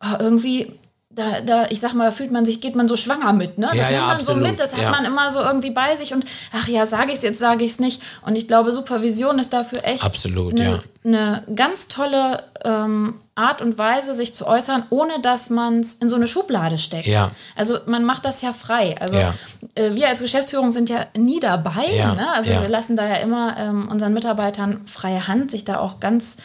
[0.00, 0.78] oh, irgendwie
[1.18, 3.66] da, da, ich sag mal, da fühlt man sich, geht man so schwanger mit, ne?
[3.66, 4.42] Das ja, nimmt man absolut.
[4.42, 4.90] so mit, das hat ja.
[4.90, 7.72] man immer so irgendwie bei sich und ach ja, sage ich es jetzt, sage ich
[7.72, 8.00] es nicht.
[8.24, 10.80] Und ich glaube, Supervision ist dafür echt eine, ja.
[11.04, 16.08] eine ganz tolle ähm, Art und Weise, sich zu äußern, ohne dass man es in
[16.08, 17.06] so eine Schublade steckt.
[17.06, 17.30] Ja.
[17.56, 18.96] Also man macht das ja frei.
[19.00, 19.34] Also ja.
[19.74, 21.86] äh, wir als Geschäftsführung sind ja nie dabei.
[21.94, 22.14] Ja.
[22.14, 22.32] Ne?
[22.32, 26.38] Also wir lassen da ja immer ähm, unseren Mitarbeitern freie Hand, sich da auch ganz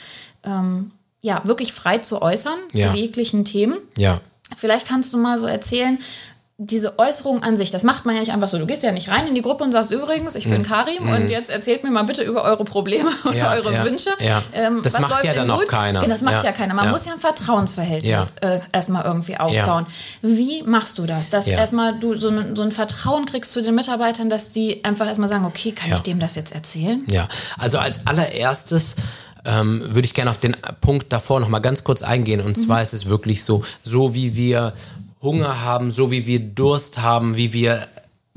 [0.43, 3.79] ähm, ja, wirklich frei zu äußern zu jeglichen Themen.
[3.97, 4.19] Ja.
[4.55, 5.97] Vielleicht kannst du mal so erzählen,
[6.59, 8.59] diese Äußerung an sich, das macht man ja nicht einfach so.
[8.59, 10.65] Du gehst ja nicht rein in die Gruppe und sagst übrigens, ich bin mhm.
[10.65, 11.13] Karim mhm.
[11.13, 14.11] und jetzt erzählt mir mal bitte über eure Probleme und ja, eure ja, Wünsche.
[14.19, 14.43] Ja.
[14.53, 16.01] Ähm, das macht ja dann auch keiner.
[16.01, 16.75] Genau, das macht ja, keiner.
[16.75, 19.87] Man muss ja ein Vertrauensverhältnis äh, erstmal irgendwie aufbauen.
[20.21, 21.29] Wie machst du das?
[21.29, 25.07] Dass erstmal du so, ne, so, ein Vertrauen kriegst zu den Mitarbeitern, dass die einfach
[25.07, 27.03] erstmal sagen, okay, kann ich dem das jetzt erzählen?
[27.07, 28.95] Ja, also als allererstes
[29.45, 32.41] ähm, würde ich gerne auf den Punkt davor noch mal ganz kurz eingehen.
[32.41, 32.61] Und mhm.
[32.61, 34.73] zwar ist es wirklich so, so wie wir
[35.23, 37.87] Hunger haben, so wie wir Durst haben, wie wir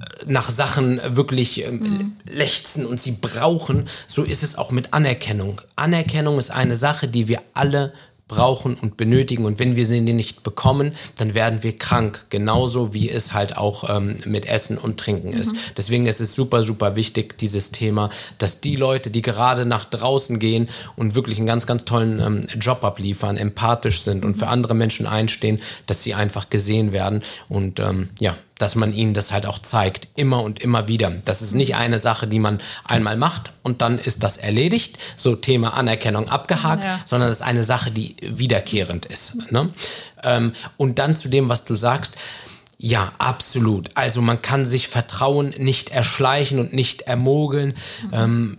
[0.00, 2.16] äh, nach Sachen wirklich ähm, mhm.
[2.24, 5.60] lechzen und sie brauchen, so ist es auch mit Anerkennung.
[5.74, 7.92] Anerkennung ist eine Sache, die wir alle
[8.28, 9.44] brauchen und benötigen.
[9.44, 12.26] Und wenn wir sie nicht bekommen, dann werden wir krank.
[12.28, 15.52] Genauso wie es halt auch ähm, mit Essen und Trinken ist.
[15.52, 15.58] Mhm.
[15.76, 20.40] Deswegen ist es super, super wichtig, dieses Thema, dass die Leute, die gerade nach draußen
[20.40, 24.74] gehen und wirklich einen ganz, ganz tollen ähm, Job abliefern, empathisch sind und für andere
[24.74, 27.22] Menschen einstehen, dass sie einfach gesehen werden.
[27.48, 31.12] Und ähm, ja, dass man ihnen das halt auch zeigt, immer und immer wieder.
[31.24, 35.36] Das ist nicht eine Sache, die man einmal macht und dann ist das erledigt, so
[35.36, 37.00] Thema Anerkennung abgehakt, ja.
[37.04, 39.52] sondern das ist eine Sache, die wiederkehrend ist.
[39.52, 39.70] Ne?
[40.22, 42.16] Ähm, und dann zu dem, was du sagst,
[42.78, 43.90] ja, absolut.
[43.94, 47.74] Also man kann sich Vertrauen nicht erschleichen und nicht ermogeln.
[48.02, 48.10] Mhm.
[48.12, 48.58] Ähm,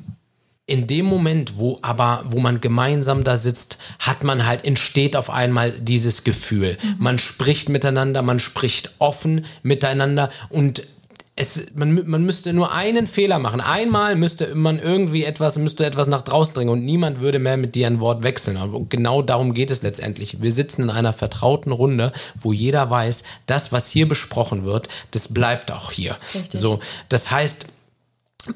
[0.67, 5.29] in dem Moment, wo aber, wo man gemeinsam da sitzt, hat man halt, entsteht auf
[5.29, 6.77] einmal dieses Gefühl.
[6.83, 6.95] Mhm.
[6.99, 10.83] Man spricht miteinander, man spricht offen miteinander und
[11.37, 13.61] es, man, man müsste nur einen Fehler machen.
[13.61, 17.75] Einmal müsste man irgendwie etwas, müsste etwas nach draußen bringen und niemand würde mehr mit
[17.75, 18.57] dir ein Wort wechseln.
[18.57, 20.41] Aber genau darum geht es letztendlich.
[20.41, 25.31] Wir sitzen in einer vertrauten Runde, wo jeder weiß, das, was hier besprochen wird, das
[25.31, 26.17] bleibt auch hier.
[26.33, 26.59] Richtig.
[26.59, 27.67] So, das heißt,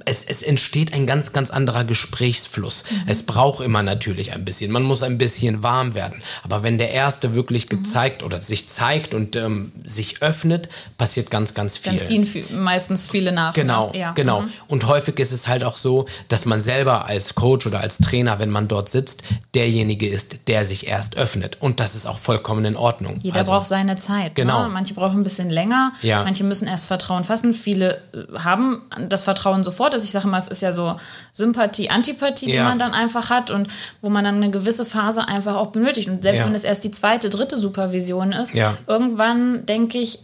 [0.06, 2.84] es, es entsteht ein ganz, ganz anderer Gesprächsfluss.
[2.89, 3.04] Mhm.
[3.08, 4.71] Es braucht immer natürlich ein bisschen.
[4.71, 6.21] Man muss ein bisschen warm werden.
[6.43, 7.84] Aber wenn der Erste wirklich mhm.
[7.84, 11.93] gezeigt oder sich zeigt und ähm, sich öffnet, passiert ganz, ganz viel.
[11.97, 13.56] Dann ziehen viel, meistens viele nach.
[13.56, 13.62] Ne?
[13.62, 14.12] Genau, ja.
[14.13, 14.41] genau.
[14.41, 14.51] Mhm.
[14.67, 18.39] Und häufig ist es halt auch so, dass man selber als Coach oder als Trainer,
[18.39, 19.23] wenn man dort sitzt,
[19.54, 21.58] derjenige ist, der sich erst öffnet.
[21.60, 23.19] Und das ist auch vollkommen in Ordnung.
[23.21, 24.36] Jeder also, braucht seine Zeit.
[24.36, 24.63] Genau.
[24.63, 24.69] Ne?
[24.69, 25.93] Manche brauchen ein bisschen länger.
[26.01, 26.23] Ja.
[26.23, 27.54] Manche müssen erst Vertrauen fassen.
[27.54, 30.04] Viele äh, haben das Vertrauen sofort sofort ist.
[30.04, 30.96] Ich sage mal, es ist ja so
[31.32, 32.63] Sympathie, Antipathie, die ja.
[32.63, 33.67] man dann einfach hat und
[34.02, 36.08] wo man dann eine gewisse Phase einfach auch benötigt.
[36.10, 36.46] Und selbst ja.
[36.46, 38.78] wenn es erst die zweite, dritte Supervision ist, ja.
[38.88, 40.20] irgendwann denke ich,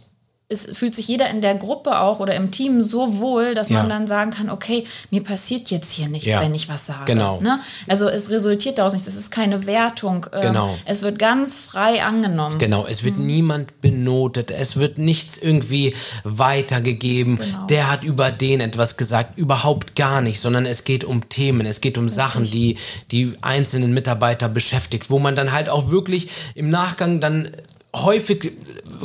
[0.50, 3.80] es fühlt sich jeder in der Gruppe auch oder im Team so wohl, dass ja.
[3.80, 6.40] man dann sagen kann, okay, mir passiert jetzt hier nichts, ja.
[6.40, 7.04] wenn ich was sage.
[7.04, 7.38] Genau.
[7.42, 7.60] Ne?
[7.86, 10.24] Also es resultiert daraus nichts, es ist keine Wertung.
[10.32, 10.78] Ähm, genau.
[10.86, 12.58] Es wird ganz frei angenommen.
[12.58, 13.26] Genau, es wird mhm.
[13.26, 17.36] niemand benotet, es wird nichts irgendwie weitergegeben.
[17.36, 17.66] Genau.
[17.66, 21.82] Der hat über den etwas gesagt, überhaupt gar nicht, sondern es geht um Themen, es
[21.82, 22.24] geht um Richtig.
[22.24, 22.78] Sachen, die
[23.10, 27.50] die einzelnen Mitarbeiter beschäftigt, wo man dann halt auch wirklich im Nachgang dann
[27.94, 28.52] häufig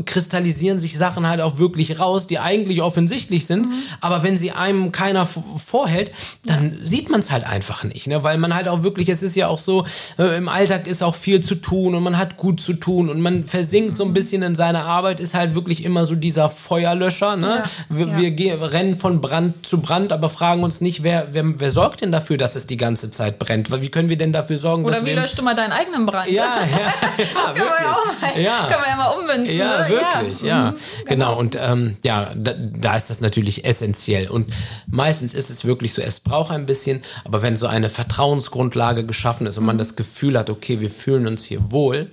[0.06, 3.74] kristallisieren sich Sachen halt auch wirklich raus, die eigentlich offensichtlich sind, mhm.
[4.02, 6.12] aber wenn sie einem keiner vorhält,
[6.46, 6.86] dann ja.
[6.86, 8.24] sieht man es halt einfach nicht, ne?
[8.24, 9.86] weil man halt auch wirklich, es ist ja auch so,
[10.18, 13.22] äh, im Alltag ist auch viel zu tun und man hat gut zu tun und
[13.22, 13.96] man versinkt mhm.
[13.96, 14.14] so ein mhm.
[14.14, 17.64] bisschen in seiner Arbeit, ist halt wirklich immer so dieser Feuerlöscher, ne?
[17.64, 17.64] Ja.
[17.90, 18.18] Wir, ja.
[18.18, 22.02] wir gehen, rennen von Brand zu Brand, aber fragen uns nicht, wer, wer, wer sorgt
[22.02, 23.70] denn dafür, dass es die ganze Zeit brennt?
[23.82, 26.30] Wie können wir denn dafür sorgen, Oder wie löscht du mal deinen eigenen Brand?
[26.30, 26.94] Ja, ja.
[27.18, 28.70] das können wir ja auch mal.
[28.70, 29.56] Kann man ja mal ummünzen.
[29.56, 29.90] Ja, ne?
[29.90, 30.48] wirklich, ja.
[30.48, 30.72] ja.
[30.72, 31.08] Mhm, genau.
[31.08, 31.40] genau.
[31.40, 34.30] Und ähm, ja, da, da, ist das natürlich essentiell.
[34.30, 34.54] Und
[34.88, 39.48] meistens ist es wirklich so, es braucht ein bisschen, aber wenn so eine Vertrauensgrundlage geschaffen
[39.48, 39.80] ist und man mhm.
[39.80, 42.12] das Gefühl hat, okay, wir fühlen uns hier wohl,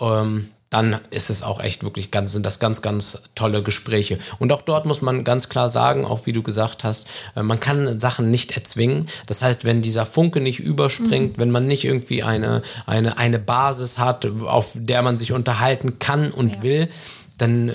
[0.00, 4.18] ähm, dann ist es auch echt wirklich ganz, sind das ganz, ganz tolle Gespräche.
[4.38, 7.60] Und auch dort muss man ganz klar sagen, auch wie du gesagt hast, äh, man
[7.60, 9.08] kann Sachen nicht erzwingen.
[9.26, 11.40] Das heißt, wenn dieser Funke nicht überspringt, mhm.
[11.40, 16.32] wenn man nicht irgendwie eine, eine, eine Basis hat, auf der man sich unterhalten kann
[16.32, 16.62] und ja.
[16.62, 16.88] will,
[17.38, 17.74] dann äh,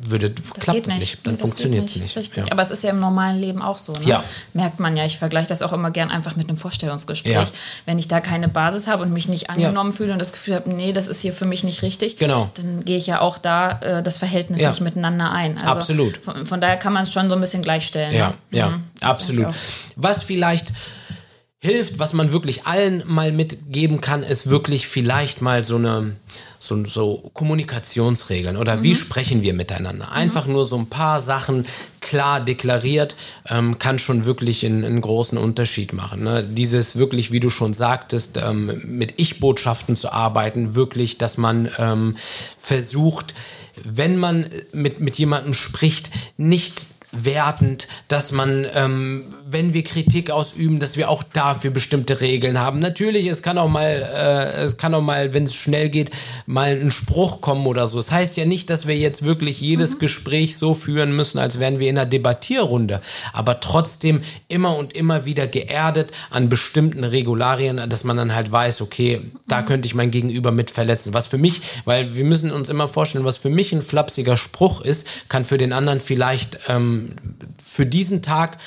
[0.00, 1.00] würde, das klappt es nicht.
[1.00, 1.26] nicht.
[1.26, 2.16] Dann funktioniert es nicht.
[2.16, 2.44] Richtig.
[2.44, 2.52] Ja.
[2.52, 3.92] Aber es ist ja im normalen Leben auch so.
[3.92, 4.04] Ne?
[4.04, 4.24] Ja.
[4.52, 5.04] Merkt man ja.
[5.06, 7.32] Ich vergleiche das auch immer gern einfach mit einem Vorstellungsgespräch.
[7.32, 7.46] Ja.
[7.86, 10.70] Wenn ich da keine Basis habe und mich nicht angenommen fühle und das Gefühl habe,
[10.70, 12.50] nee, das ist hier für mich nicht richtig, genau.
[12.54, 15.58] dann gehe ich ja auch da äh, das Verhältnis nicht miteinander ein.
[15.58, 16.18] Also absolut.
[16.18, 18.12] Von, von, daher kann man es schon so ein bisschen gleichstellen.
[18.12, 18.34] Ja, ne?
[18.50, 18.84] ja, mhm.
[19.00, 19.54] absolut.
[19.96, 20.72] Was vielleicht
[21.62, 26.16] hilft, was man wirklich allen mal mitgeben kann, ist wirklich vielleicht mal so eine
[26.58, 28.82] so, so Kommunikationsregeln oder mhm.
[28.82, 30.06] wie sprechen wir miteinander.
[30.06, 30.12] Mhm.
[30.12, 30.54] Einfach mhm.
[30.54, 31.64] nur so ein paar Sachen
[32.00, 33.14] klar deklariert,
[33.48, 36.24] ähm, kann schon wirklich einen, einen großen Unterschied machen.
[36.24, 36.42] Ne?
[36.42, 42.16] Dieses wirklich, wie du schon sagtest, ähm, mit Ich-Botschaften zu arbeiten, wirklich, dass man ähm,
[42.60, 43.36] versucht,
[43.84, 50.80] wenn man mit, mit jemandem spricht, nicht wertend, dass man, ähm, wenn wir Kritik ausüben,
[50.80, 52.78] dass wir auch dafür bestimmte Regeln haben.
[52.78, 56.10] Natürlich, es kann auch mal, äh, es kann auch mal, wenn es schnell geht,
[56.46, 57.98] mal ein Spruch kommen oder so.
[57.98, 60.00] Es das heißt ja nicht, dass wir jetzt wirklich jedes mhm.
[60.00, 63.00] Gespräch so führen müssen, als wären wir in einer Debattierrunde,
[63.32, 68.82] aber trotzdem immer und immer wieder geerdet an bestimmten Regularien, dass man dann halt weiß,
[68.82, 69.66] okay, da mhm.
[69.66, 71.14] könnte ich mein Gegenüber mit verletzen.
[71.14, 74.82] Was für mich, weil wir müssen uns immer vorstellen, was für mich ein flapsiger Spruch
[74.82, 77.01] ist, kann für den anderen vielleicht ähm,
[77.62, 78.58] für diesen Tag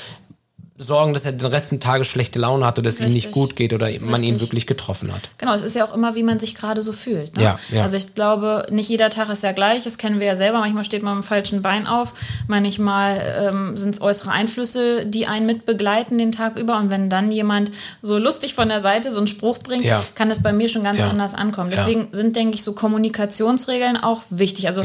[0.77, 3.31] sorgen, dass er den Rest des Tages schlechte Laune hat oder dass es ihm nicht
[3.31, 4.09] gut geht oder Richtig.
[4.09, 5.29] man ihn wirklich getroffen hat.
[5.37, 7.37] Genau, es ist ja auch immer, wie man sich gerade so fühlt.
[7.37, 7.43] Ne?
[7.43, 7.83] Ja, ja.
[7.83, 10.59] Also ich glaube, nicht jeder Tag ist ja gleich, das kennen wir ja selber.
[10.59, 12.13] Manchmal steht man mit dem falschen Bein auf,
[12.47, 16.77] manchmal ähm, sind es äußere Einflüsse, die einen mitbegleiten den Tag über.
[16.77, 17.71] Und wenn dann jemand
[18.01, 20.03] so lustig von der Seite so einen Spruch bringt, ja.
[20.15, 21.69] kann es bei mir schon ganz anders ankommen.
[21.71, 24.67] Deswegen sind, denke ich, so Kommunikationsregeln auch wichtig.
[24.67, 24.83] Also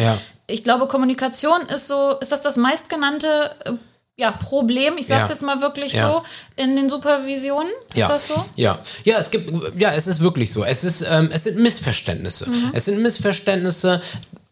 [0.50, 3.72] ich glaube, Kommunikation ist so, ist das das meistgenannte äh,
[4.16, 5.34] ja, Problem, ich sage es ja.
[5.34, 6.10] jetzt mal wirklich ja.
[6.10, 6.22] so,
[6.56, 7.72] in den Supervisionen?
[7.88, 8.06] Ist ja.
[8.06, 8.44] das so?
[8.54, 10.62] Ja, ja, es gibt, ja, es ist wirklich so.
[10.62, 12.50] Es ist, ähm, es sind Missverständnisse.
[12.50, 12.70] Mhm.
[12.74, 14.02] Es sind Missverständnisse,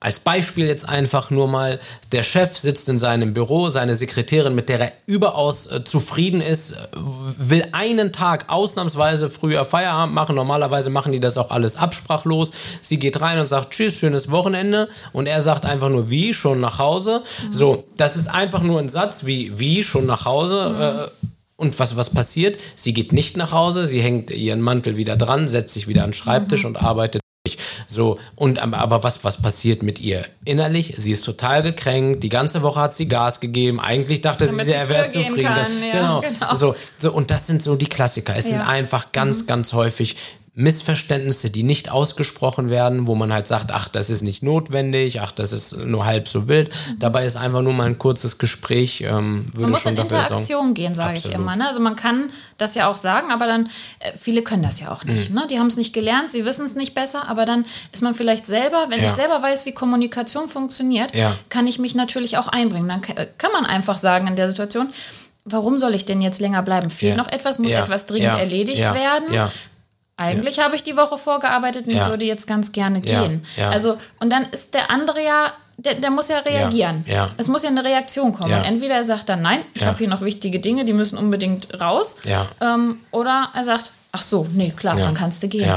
[0.01, 1.81] als Beispiel jetzt einfach nur mal,
[2.13, 6.77] der Chef sitzt in seinem Büro, seine Sekretärin, mit der er überaus äh, zufrieden ist,
[6.95, 10.37] will einen Tag ausnahmsweise früher Feierabend machen.
[10.37, 12.53] Normalerweise machen die das auch alles absprachlos.
[12.81, 14.89] Sie geht rein und sagt, tschüss, schönes Wochenende.
[15.13, 17.23] Und er sagt einfach nur, wie, schon nach Hause.
[17.49, 17.53] Mhm.
[17.53, 20.69] So, das ist einfach nur ein Satz wie, wie, schon nach Hause.
[20.69, 20.81] Mhm.
[20.81, 22.57] Äh, und was, was passiert?
[22.77, 26.11] Sie geht nicht nach Hause, sie hängt ihren Mantel wieder dran, setzt sich wieder an
[26.11, 26.69] den Schreibtisch mhm.
[26.69, 27.21] und arbeitet
[27.91, 30.95] so, und aber was, was passiert mit ihr innerlich?
[30.99, 32.23] Sie ist total gekränkt.
[32.23, 33.81] Die ganze Woche hat sie Gas gegeben.
[33.81, 35.45] Eigentlich dachte Damit sie, er wäre zufrieden.
[35.45, 36.21] Kann, ja, genau.
[36.39, 36.55] genau.
[36.55, 38.37] So, so, und das sind so die Klassiker.
[38.37, 38.51] Es ja.
[38.51, 39.47] sind einfach ganz, mhm.
[39.47, 40.17] ganz häufig
[40.59, 45.31] Missverständnisse, die nicht ausgesprochen werden, wo man halt sagt, ach, das ist nicht notwendig, ach,
[45.31, 46.71] das ist nur halb so wild.
[46.71, 46.99] Mhm.
[46.99, 49.03] Dabei ist einfach nur mal ein kurzes Gespräch.
[49.03, 50.75] Ähm, würde man muss schon in Interaktion sagen.
[50.75, 51.55] gehen, sage ich immer.
[51.55, 51.69] Ne?
[51.69, 53.67] Also man kann das ja auch sagen, aber dann,
[54.01, 55.31] äh, viele können das ja auch nicht.
[55.31, 55.37] Mhm.
[55.37, 55.47] Ne?
[55.49, 58.45] Die haben es nicht gelernt, sie wissen es nicht besser, aber dann ist man vielleicht
[58.45, 59.07] selber, wenn ja.
[59.07, 61.37] ich selber weiß, wie Kommunikation funktioniert, ja.
[61.51, 62.89] kann ich mich natürlich auch einbringen.
[62.89, 64.89] Dann kann man einfach sagen in der Situation,
[65.45, 66.91] warum soll ich denn jetzt länger bleiben?
[66.91, 67.23] Fehlt ja.
[67.23, 67.59] noch etwas?
[67.59, 67.83] Muss ja.
[67.83, 68.39] etwas dringend ja.
[68.39, 69.33] erledigt werden?
[70.19, 70.65] Eigentlich ja.
[70.65, 72.09] habe ich die Woche vorgearbeitet und ja.
[72.09, 73.43] würde jetzt ganz gerne gehen.
[73.57, 73.71] Ja.
[73.71, 77.05] Also, und dann ist der andere ja, der, der muss ja reagieren.
[77.37, 78.53] Es muss ja eine Reaktion kommen.
[78.53, 81.81] Und entweder er sagt dann, nein, ich habe hier noch wichtige Dinge, die müssen unbedingt
[81.81, 82.17] raus.
[82.61, 85.73] Ähm, oder er sagt, ach so, nee, klar, dann kannst du gehen.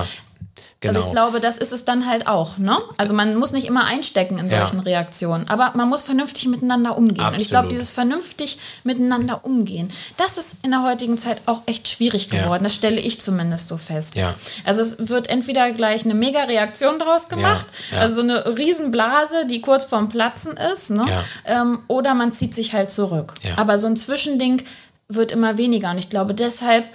[0.82, 0.96] Genau.
[0.96, 1.26] Also ich genau.
[1.28, 2.58] glaube, das ist es dann halt auch.
[2.58, 2.76] Ne?
[2.98, 4.82] Also man muss nicht immer einstecken in solchen ja.
[4.82, 7.20] Reaktionen, aber man muss vernünftig miteinander umgehen.
[7.20, 7.36] Absolut.
[7.36, 11.88] Und ich glaube, dieses vernünftig miteinander umgehen, das ist in der heutigen Zeit auch echt
[11.88, 12.64] schwierig geworden.
[12.64, 12.70] Ja.
[12.70, 14.16] Das stelle ich zumindest so fest.
[14.16, 14.34] Ja.
[14.66, 19.86] Also es wird entweder gleich eine Mega-Reaktion draus gemacht, also so eine Riesenblase, die kurz
[19.86, 21.06] vorm Platzen ist, ne?
[21.46, 23.36] Ähm, oder man zieht sich halt zurück.
[23.56, 24.64] Aber so ein Zwischending
[25.08, 25.92] wird immer weniger.
[25.92, 26.86] Und ich glaube, deshalb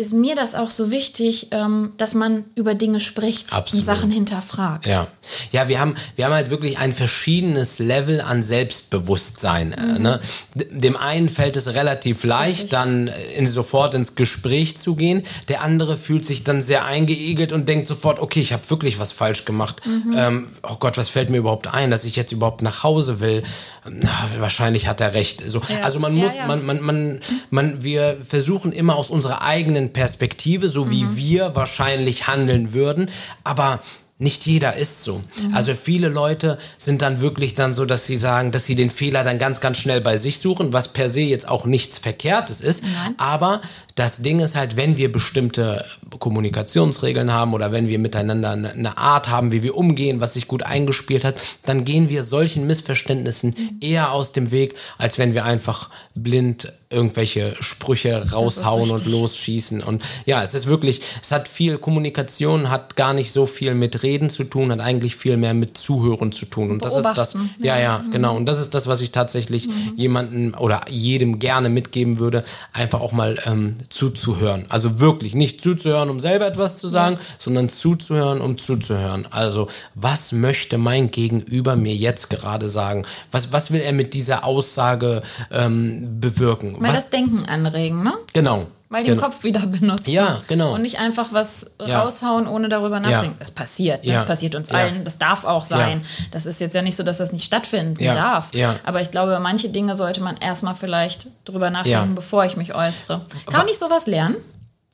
[0.00, 3.82] ist mir das auch so wichtig, ähm, dass man über Dinge spricht Absolut.
[3.82, 4.86] und Sachen hinterfragt.
[4.86, 5.08] Ja,
[5.50, 9.74] ja wir, haben, wir haben halt wirklich ein verschiedenes Level an Selbstbewusstsein.
[9.76, 10.02] Mhm.
[10.02, 10.20] ne?
[10.54, 12.70] Dem einen fällt es relativ leicht, Richtig.
[12.70, 15.24] dann in, sofort ins Gespräch zu gehen.
[15.48, 19.10] Der andere fühlt sich dann sehr eingeegelt und denkt sofort, okay, ich habe wirklich was
[19.10, 19.84] falsch gemacht.
[19.84, 20.14] Mhm.
[20.16, 23.42] Ähm, oh Gott, was fällt mir überhaupt ein, dass ich jetzt überhaupt nach Hause will?
[23.90, 25.42] Na, wahrscheinlich hat er recht.
[25.44, 25.80] So, ja.
[25.82, 26.46] Also man muss, ja, ja.
[26.46, 31.16] Man, man, man, man, wir versuchen immer aus unserer eigenen Perspektive, so wie mhm.
[31.16, 33.10] wir wahrscheinlich handeln würden.
[33.44, 33.80] Aber
[34.20, 35.22] nicht jeder ist so.
[35.40, 35.54] Mhm.
[35.54, 39.22] Also viele Leute sind dann wirklich dann so, dass sie sagen, dass sie den Fehler
[39.22, 42.82] dann ganz, ganz schnell bei sich suchen, was per se jetzt auch nichts Verkehrtes ist.
[42.82, 43.14] Nein.
[43.16, 43.60] Aber
[43.98, 45.84] das Ding ist halt, wenn wir bestimmte
[46.18, 50.62] Kommunikationsregeln haben oder wenn wir miteinander eine Art haben, wie wir umgehen, was sich gut
[50.62, 51.34] eingespielt hat,
[51.64, 53.76] dann gehen wir solchen Missverständnissen mhm.
[53.80, 59.82] eher aus dem Weg, als wenn wir einfach blind irgendwelche Sprüche raushauen und losschießen.
[59.82, 64.02] Und ja, es ist wirklich, es hat viel Kommunikation, hat gar nicht so viel mit
[64.02, 66.70] Reden zu tun, hat eigentlich viel mehr mit Zuhören zu tun.
[66.70, 68.36] Und das ist das, ja, ja, ja, genau.
[68.36, 69.92] Und das ist das, was ich tatsächlich mhm.
[69.96, 74.66] jemandem oder jedem gerne mitgeben würde, einfach auch mal ähm, zuzuhören.
[74.68, 79.26] Also wirklich nicht zuzuhören, um selber etwas zu sagen, sondern zuzuhören, um zuzuhören.
[79.30, 83.04] Also was möchte mein Gegenüber mir jetzt gerade sagen?
[83.30, 86.76] Was, was will er mit dieser Aussage ähm, bewirken?
[86.78, 88.14] Mal das Denken anregen, ne?
[88.32, 88.66] Genau.
[88.90, 89.22] Mal den genau.
[89.22, 90.10] Kopf wieder benutzen.
[90.10, 90.74] Ja, genau.
[90.74, 92.00] Und nicht einfach was ja.
[92.00, 93.34] raushauen, ohne darüber nachzudenken.
[93.34, 93.40] Ja.
[93.40, 94.04] Das passiert.
[94.04, 94.14] Ja.
[94.14, 95.04] Das passiert uns allen.
[95.04, 96.02] Das darf auch sein.
[96.30, 98.50] Das ist jetzt ja nicht so, dass das nicht stattfinden darf.
[98.84, 103.22] Aber ich glaube, manche Dinge sollte man erstmal vielleicht drüber nachdenken, bevor ich mich äußere.
[103.46, 104.36] Kann man nicht sowas lernen?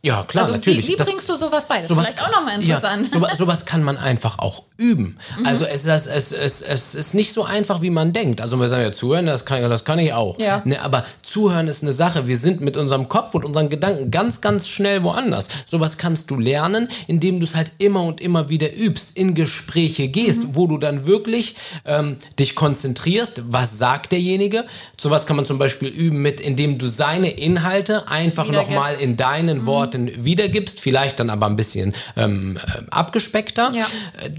[0.05, 0.87] Ja, klar, also natürlich.
[0.87, 1.79] Wie, wie bringst du sowas bei?
[1.79, 3.07] Das sowas, ist vielleicht auch nochmal interessant.
[3.07, 5.17] Ja, sowas, sowas kann man einfach auch üben.
[5.39, 5.47] Mhm.
[5.47, 8.43] Also es, es, es, es, es ist nicht so einfach, wie man denkt.
[8.43, 10.39] Also wir sagen ja, zuhören, das kann, das kann ich auch.
[10.39, 10.61] Ja.
[10.67, 12.27] Ne, aber zuhören ist eine Sache.
[12.27, 15.49] Wir sind mit unserem Kopf und unseren Gedanken ganz, ganz schnell woanders.
[15.65, 20.09] Sowas kannst du lernen, indem du es halt immer und immer wieder übst, in Gespräche
[20.09, 20.51] gehst, mhm.
[20.53, 24.67] wo du dann wirklich ähm, dich konzentrierst, was sagt derjenige.
[25.01, 29.63] Sowas kann man zum Beispiel üben mit, indem du seine Inhalte einfach nochmal in deinen
[29.63, 29.67] mhm.
[29.67, 33.73] Worten Worten wiedergibst, vielleicht dann aber ein bisschen ähm, äh, abgespeckter.
[33.75, 33.87] Ja.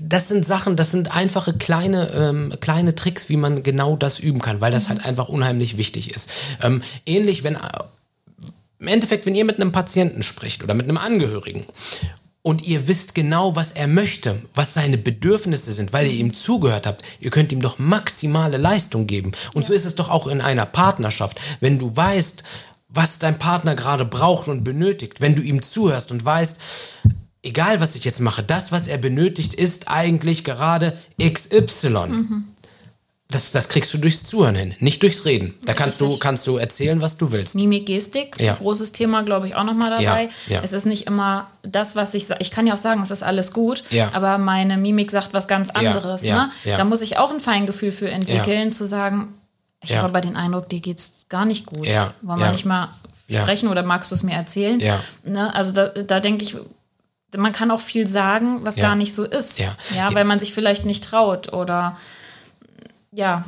[0.02, 4.42] Das sind Sachen, das sind einfache kleine, ähm, kleine Tricks, wie man genau das üben
[4.42, 4.90] kann, weil das mhm.
[4.90, 6.32] halt einfach unheimlich wichtig ist.
[6.62, 7.58] Ähm, ähnlich, wenn
[8.80, 11.66] im Endeffekt, wenn ihr mit einem Patienten spricht oder mit einem Angehörigen
[12.42, 16.86] und ihr wisst genau, was er möchte, was seine Bedürfnisse sind, weil ihr ihm zugehört
[16.86, 17.04] habt.
[17.20, 19.32] Ihr könnt ihm doch maximale Leistung geben.
[19.54, 19.70] Und ja.
[19.70, 21.40] so ist es doch auch in einer Partnerschaft.
[21.60, 22.44] Wenn du weißt,
[22.96, 26.58] was dein Partner gerade braucht und benötigt, wenn du ihm zuhörst und weißt,
[27.44, 31.90] egal was ich jetzt mache, das, was er benötigt, ist eigentlich gerade XY.
[32.08, 32.44] Mhm.
[33.28, 35.56] Das, das kriegst du durchs Zuhören hin, nicht durchs Reden.
[35.66, 37.56] Da kannst du, kannst du erzählen, was du willst.
[37.56, 38.54] Mimik, Gestik, ja.
[38.54, 40.30] großes Thema, glaube ich, auch nochmal dabei.
[40.48, 40.62] Ja, ja.
[40.64, 42.42] Es ist nicht immer das, was ich sage.
[42.42, 45.72] Ich kann ja auch sagen, es ist alles gut, aber meine Mimik sagt was ganz
[45.72, 46.22] anderes.
[46.22, 46.52] Ne?
[46.66, 49.34] Da muss ich auch ein Feingefühl für entwickeln, zu sagen,
[49.86, 51.86] ich habe aber den Eindruck, dir geht es gar nicht gut.
[52.22, 52.90] Wollen wir nicht mal
[53.30, 54.80] sprechen oder magst du es mir erzählen?
[55.24, 55.54] Ne?
[55.56, 56.56] Also da, da denke ich,
[57.38, 59.60] man kann auch viel sagen, was gar nicht so ist.
[59.60, 59.76] Ja.
[60.14, 61.98] weil man sich vielleicht nicht traut oder
[63.12, 63.44] ja,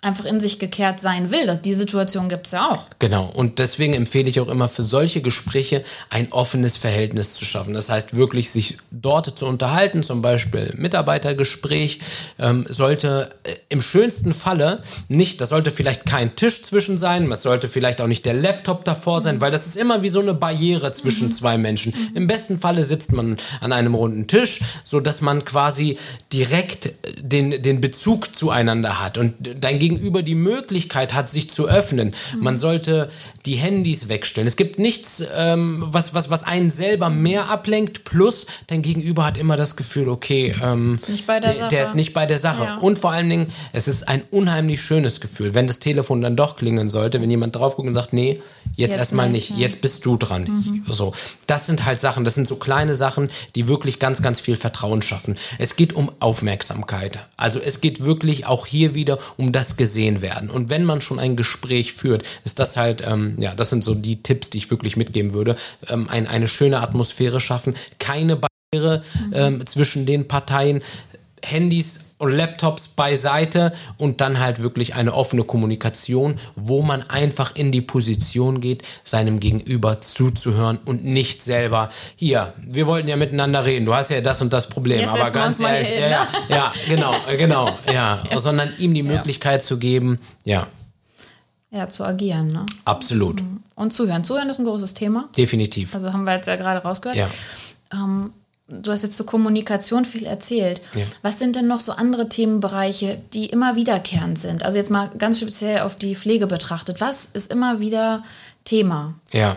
[0.00, 1.58] einfach in sich gekehrt sein will.
[1.64, 2.84] Die Situation gibt es ja auch.
[3.00, 3.32] Genau.
[3.34, 7.74] Und deswegen empfehle ich auch immer für solche Gespräche ein offenes Verhältnis zu schaffen.
[7.74, 11.98] Das heißt wirklich, sich dort zu unterhalten, zum Beispiel Mitarbeitergespräch,
[12.38, 17.42] ähm, sollte äh, im schönsten Falle nicht, das sollte vielleicht kein Tisch zwischen sein, es
[17.42, 20.34] sollte vielleicht auch nicht der Laptop davor sein, weil das ist immer wie so eine
[20.34, 21.32] Barriere zwischen mhm.
[21.32, 21.92] zwei Menschen.
[21.92, 22.16] Mhm.
[22.16, 25.98] Im besten Falle sitzt man an einem runden Tisch, so dass man quasi
[26.32, 32.14] direkt den, den Bezug zueinander hat und dein Gegenüber die Möglichkeit hat, sich zu öffnen.
[32.34, 32.42] Mhm.
[32.42, 33.08] Man sollte
[33.46, 34.46] die Handys wegstellen.
[34.46, 39.38] Es gibt nichts, ähm, was, was, was einen selber mehr ablenkt, plus dein Gegenüber hat
[39.38, 42.64] immer das Gefühl, okay, ähm, ist der, der, ist nicht bei der Sache.
[42.64, 42.76] Ja.
[42.78, 46.56] Und vor allen Dingen, es ist ein unheimlich schönes Gefühl, wenn das Telefon dann doch
[46.56, 48.42] klingeln sollte, wenn jemand drauf guckt und sagt, nee,
[48.76, 50.42] jetzt, jetzt erstmal nicht, nicht, jetzt bist du dran.
[50.44, 50.92] Mhm.
[50.92, 51.14] So,
[51.46, 55.00] das sind halt Sachen, das sind so kleine Sachen, die wirklich ganz, ganz viel Vertrauen
[55.00, 55.38] schaffen.
[55.58, 57.18] Es geht um Aufmerksamkeit.
[57.38, 60.50] Also es geht wirklich auch hier wieder um das gesehen werden.
[60.50, 63.94] Und wenn man schon ein Gespräch führt, ist das halt, ähm, ja, das sind so
[63.94, 65.56] die Tipps, die ich wirklich mitgeben würde.
[65.88, 69.32] Ähm, ein, eine schöne Atmosphäre schaffen, keine Barriere mhm.
[69.32, 70.82] ähm, zwischen den Parteien,
[71.42, 77.72] Handys und Laptops beiseite und dann halt wirklich eine offene Kommunikation, wo man einfach in
[77.72, 83.86] die Position geht, seinem Gegenüber zuzuhören und nicht selber, hier, wir wollten ja miteinander reden,
[83.86, 86.28] du hast ja das und das Problem, Jetzt aber ganz ehrlich, hin, ja, ne?
[86.48, 89.66] ja, genau, genau, ja, sondern ihm die Möglichkeit ja.
[89.66, 90.66] zu geben, ja,
[91.70, 92.52] ja, zu agieren.
[92.52, 92.64] Ne?
[92.84, 93.42] Absolut.
[93.42, 93.62] Mhm.
[93.74, 94.24] Und zuhören.
[94.24, 95.28] Zuhören ist ein großes Thema.
[95.36, 95.94] Definitiv.
[95.94, 97.16] Also haben wir jetzt ja gerade rausgehört.
[97.16, 97.28] Ja.
[97.92, 98.32] Ähm,
[98.68, 100.80] du hast jetzt zur Kommunikation viel erzählt.
[100.94, 101.02] Ja.
[101.22, 104.62] Was sind denn noch so andere Themenbereiche, die immer wiederkehrend sind?
[104.62, 107.00] Also jetzt mal ganz speziell auf die Pflege betrachtet.
[107.00, 108.22] Was ist immer wieder
[108.64, 109.14] Thema?
[109.32, 109.56] Ja.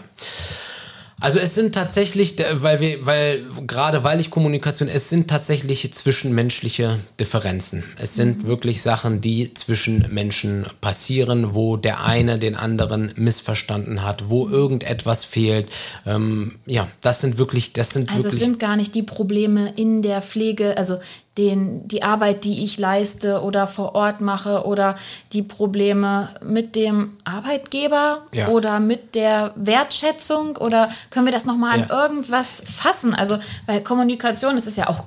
[1.22, 7.00] Also es sind tatsächlich, weil wir, weil gerade weil ich Kommunikation, es sind tatsächlich zwischenmenschliche
[7.20, 7.84] Differenzen.
[7.98, 8.48] Es sind mhm.
[8.48, 15.24] wirklich Sachen, die zwischen Menschen passieren, wo der eine den anderen missverstanden hat, wo irgendetwas
[15.24, 15.70] fehlt.
[16.08, 18.34] Ähm, ja, das sind wirklich, das sind also wirklich.
[18.34, 20.98] es sind gar nicht die Probleme in der Pflege, also
[21.38, 24.96] den, die Arbeit, die ich leiste oder vor Ort mache oder
[25.32, 28.50] die Probleme mit dem Arbeitgeber ja.
[28.50, 31.86] oder mit der Wertschätzung oder können wir das nochmal ja.
[31.86, 33.16] an irgendwas fassen?
[33.16, 35.06] Also, weil Kommunikation, das ist ja auch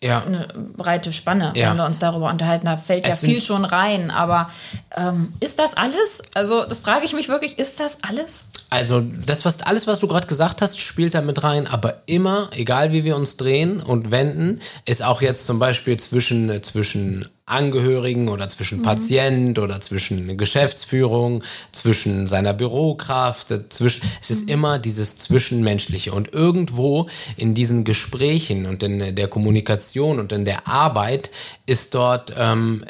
[0.00, 0.22] ja.
[0.24, 1.70] eine breite Spanne, ja.
[1.70, 2.66] wenn wir uns darüber unterhalten.
[2.66, 4.10] Da fällt es ja viel schon rein.
[4.10, 4.50] Aber
[4.96, 6.22] ähm, ist das alles?
[6.34, 8.44] Also, das frage ich mich wirklich, ist das alles?
[8.70, 12.50] Also, das, was, alles, was du gerade gesagt hast, spielt da mit rein, aber immer,
[12.52, 18.28] egal wie wir uns drehen und wenden, ist auch jetzt zum Beispiel zwischen, zwischen Angehörigen
[18.28, 18.82] oder zwischen mhm.
[18.82, 24.48] Patient oder zwischen Geschäftsführung, zwischen seiner Bürokraft, zwischen, es ist mhm.
[24.48, 26.12] immer dieses Zwischenmenschliche.
[26.12, 31.30] Und irgendwo in diesen Gesprächen und in der Kommunikation und in der Arbeit
[31.64, 32.84] ist dort ähm,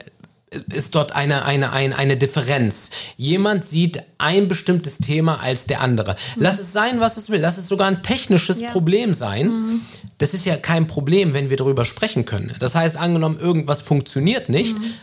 [0.72, 2.90] ist dort eine, eine, eine, eine Differenz.
[3.16, 6.16] Jemand sieht ein bestimmtes Thema als der andere.
[6.36, 6.42] Mhm.
[6.42, 7.40] Lass es sein, was es will.
[7.40, 8.70] Lass es sogar ein technisches ja.
[8.70, 9.48] Problem sein.
[9.48, 9.80] Mhm.
[10.18, 12.54] Das ist ja kein Problem, wenn wir darüber sprechen können.
[12.58, 14.94] Das heißt, angenommen, irgendwas funktioniert nicht, mhm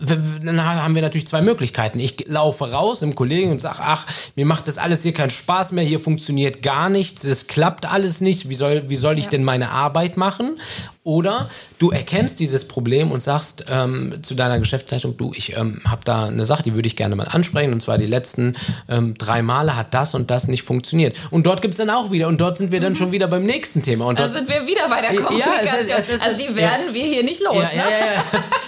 [0.00, 1.98] dann haben wir natürlich zwei Möglichkeiten.
[1.98, 4.06] Ich laufe raus im Kollegen und sage, ach,
[4.36, 8.20] mir macht das alles hier keinen Spaß mehr, hier funktioniert gar nichts, es klappt alles
[8.20, 9.30] nicht, wie soll, wie soll ich ja.
[9.32, 10.60] denn meine Arbeit machen?
[11.08, 16.02] Oder du erkennst dieses Problem und sagst ähm, zu deiner Geschäftsleitung, du, ich ähm, habe
[16.04, 17.72] da eine Sache, die würde ich gerne mal ansprechen.
[17.72, 18.56] Und zwar die letzten
[18.90, 21.16] ähm, drei Male hat das und das nicht funktioniert.
[21.30, 22.28] Und dort gibt es dann auch wieder.
[22.28, 22.96] Und dort sind wir dann mhm.
[22.96, 24.04] schon wieder beim nächsten Thema.
[24.04, 25.66] Und da sind wir wieder bei der Kommunikation.
[25.66, 26.94] Ja, es ist, es ist, also die werden ja.
[26.94, 27.56] wir hier nicht los.
[27.56, 27.90] Ja, ne?
[27.90, 27.98] ja,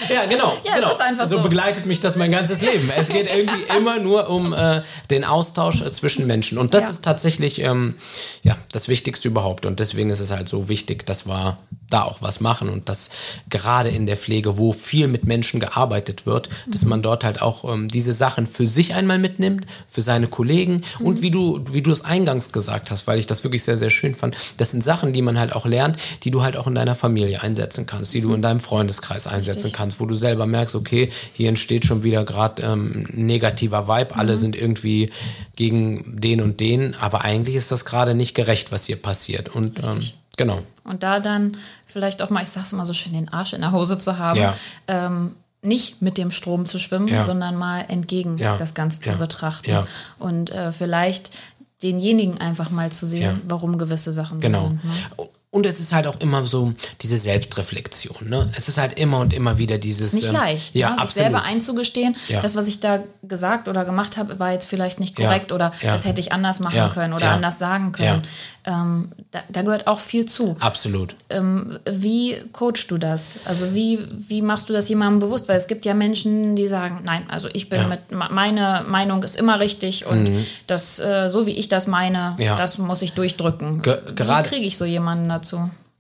[0.09, 0.25] ja, ja.
[0.25, 0.57] genau.
[0.65, 0.93] ja, genau.
[0.93, 1.37] ist einfach so.
[1.37, 2.91] so begleitet mich das mein ganzes Leben.
[2.97, 6.57] Es geht irgendwie immer nur um äh, den Austausch äh, zwischen Menschen.
[6.57, 7.97] Und das ist tatsächlich ähm,
[8.43, 9.67] ja, das Wichtigste überhaupt.
[9.67, 11.59] Und deswegen ist es halt so wichtig, dass wir
[11.91, 13.11] da auch was sowas machen und dass
[13.49, 16.71] gerade in der Pflege, wo viel mit Menschen gearbeitet wird, mhm.
[16.71, 20.83] dass man dort halt auch ähm, diese Sachen für sich einmal mitnimmt, für seine Kollegen
[20.99, 21.07] mhm.
[21.07, 23.91] und wie du, wie du es eingangs gesagt hast, weil ich das wirklich sehr, sehr
[23.91, 26.75] schön fand, das sind Sachen, die man halt auch lernt, die du halt auch in
[26.75, 29.73] deiner Familie einsetzen kannst, die du in deinem Freundeskreis einsetzen Richtig.
[29.73, 34.33] kannst, wo du selber merkst, okay, hier entsteht schon wieder gerade ähm, negativer Vibe, alle
[34.33, 34.39] mhm.
[34.39, 35.11] sind irgendwie
[35.57, 39.49] gegen den und den, aber eigentlich ist das gerade nicht gerecht, was hier passiert.
[39.49, 40.01] Und ähm,
[40.37, 40.63] genau.
[40.85, 41.57] Und da dann
[41.93, 44.41] vielleicht auch mal, ich sag's mal so schön, den Arsch in der Hose zu haben.
[44.41, 44.55] Ja.
[44.89, 47.23] Ähm, nicht mit dem Strom zu schwimmen, ja.
[47.23, 48.57] sondern mal entgegen ja.
[48.57, 49.85] das Ganze zu betrachten.
[50.19, 51.39] Und äh, vielleicht
[51.83, 54.59] denjenigen einfach mal zu sehen, warum gewisse Sachen genau.
[54.59, 54.85] so sind.
[54.85, 55.29] Ne?
[55.53, 58.29] Und es ist halt auch immer so diese Selbstreflexion.
[58.29, 58.49] Ne?
[58.57, 60.13] Es ist halt immer und immer wieder dieses.
[60.13, 61.01] Nicht ähm, leicht, ja, ne?
[61.01, 62.41] sich selber einzugestehen, ja.
[62.41, 65.57] das, was ich da gesagt oder gemacht habe, war jetzt vielleicht nicht korrekt ja.
[65.57, 65.93] oder ja.
[65.93, 68.23] das hätte ich anders machen können oder anders sagen können.
[68.67, 70.55] Ähm, da, da, gehört auch viel zu.
[70.61, 71.17] Absolut.
[71.31, 73.37] Ähm, wie coachst du das?
[73.47, 75.49] Also wie, wie machst du das jemandem bewusst?
[75.49, 79.37] Weil es gibt ja Menschen, die sagen, nein, also ich bin mit, meine Meinung ist
[79.37, 80.45] immer richtig und mhm.
[80.67, 83.81] das, äh, so wie ich das meine, das muss ich durchdrücken.
[83.81, 85.40] Ge wie kriege ich so jemanden dazu?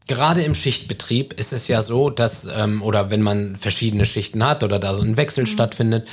[0.07, 4.64] Gerade im Schichtbetrieb ist es ja so, dass, ähm, oder wenn man verschiedene Schichten hat
[4.64, 5.49] oder da so ein Wechsel mhm.
[5.49, 6.09] stattfindet,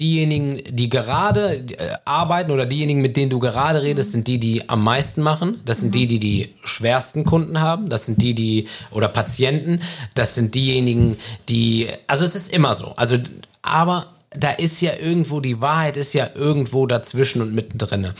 [0.00, 4.68] diejenigen, die gerade äh, arbeiten oder diejenigen, mit denen du gerade redest, sind die, die
[4.68, 5.60] am meisten machen.
[5.66, 7.88] Das sind die, die die schwersten Kunden haben.
[7.90, 9.80] Das sind die, die, oder Patienten.
[10.14, 11.18] Das sind diejenigen,
[11.48, 12.94] die, also es ist immer so.
[12.96, 13.18] Also,
[13.62, 18.12] aber da ist ja irgendwo, die Wahrheit ist ja irgendwo dazwischen und mittendrin.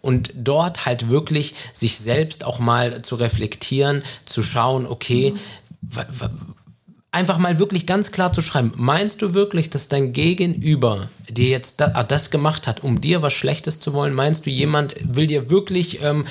[0.00, 6.54] Und dort halt wirklich sich selbst auch mal zu reflektieren, zu schauen, okay, mhm
[7.16, 11.80] einfach mal wirklich ganz klar zu schreiben, meinst du wirklich, dass dein Gegenüber dir jetzt
[11.80, 14.12] das, ah, das gemacht hat, um dir was Schlechtes zu wollen?
[14.12, 16.26] Meinst du, jemand will dir wirklich, ähm,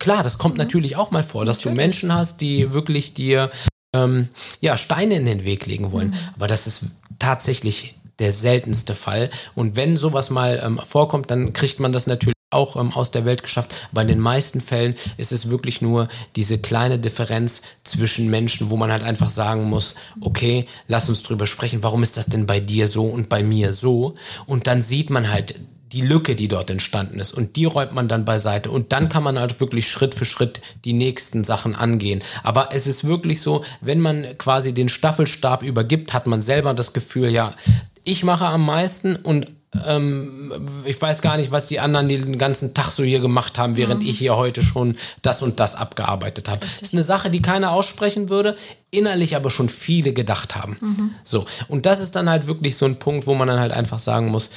[0.00, 0.58] klar, das kommt mhm.
[0.58, 1.76] natürlich auch mal vor, dass natürlich.
[1.76, 3.50] du Menschen hast, die wirklich dir
[3.92, 4.28] ähm,
[4.60, 6.08] ja, Steine in den Weg legen wollen.
[6.08, 6.18] Mhm.
[6.34, 6.86] Aber das ist
[7.20, 9.30] tatsächlich der seltenste Fall.
[9.54, 13.24] Und wenn sowas mal ähm, vorkommt, dann kriegt man das natürlich auch ähm, aus der
[13.24, 13.88] Welt geschafft.
[13.92, 18.76] Aber in den meisten Fällen ist es wirklich nur diese kleine Differenz zwischen Menschen, wo
[18.76, 22.60] man halt einfach sagen muss, okay, lass uns drüber sprechen, warum ist das denn bei
[22.60, 24.14] dir so und bei mir so?
[24.46, 25.56] Und dann sieht man halt
[25.92, 27.32] die Lücke, die dort entstanden ist.
[27.32, 28.70] Und die räumt man dann beiseite.
[28.70, 32.20] Und dann kann man halt wirklich Schritt für Schritt die nächsten Sachen angehen.
[32.42, 36.94] Aber es ist wirklich so, wenn man quasi den Staffelstab übergibt, hat man selber das
[36.94, 37.54] Gefühl, ja,
[38.04, 39.50] ich mache am meisten und
[39.86, 40.52] ähm,
[40.84, 44.02] ich weiß gar nicht, was die anderen den ganzen Tag so hier gemacht haben, während
[44.02, 44.08] mhm.
[44.08, 46.60] ich hier heute schon das und das abgearbeitet habe.
[46.60, 48.56] Das ist eine Sache, die keiner aussprechen würde,
[48.90, 50.76] innerlich aber schon viele gedacht haben.
[50.80, 51.10] Mhm.
[51.24, 51.44] So.
[51.68, 54.30] Und das ist dann halt wirklich so ein Punkt, wo man dann halt einfach sagen
[54.30, 54.50] muss,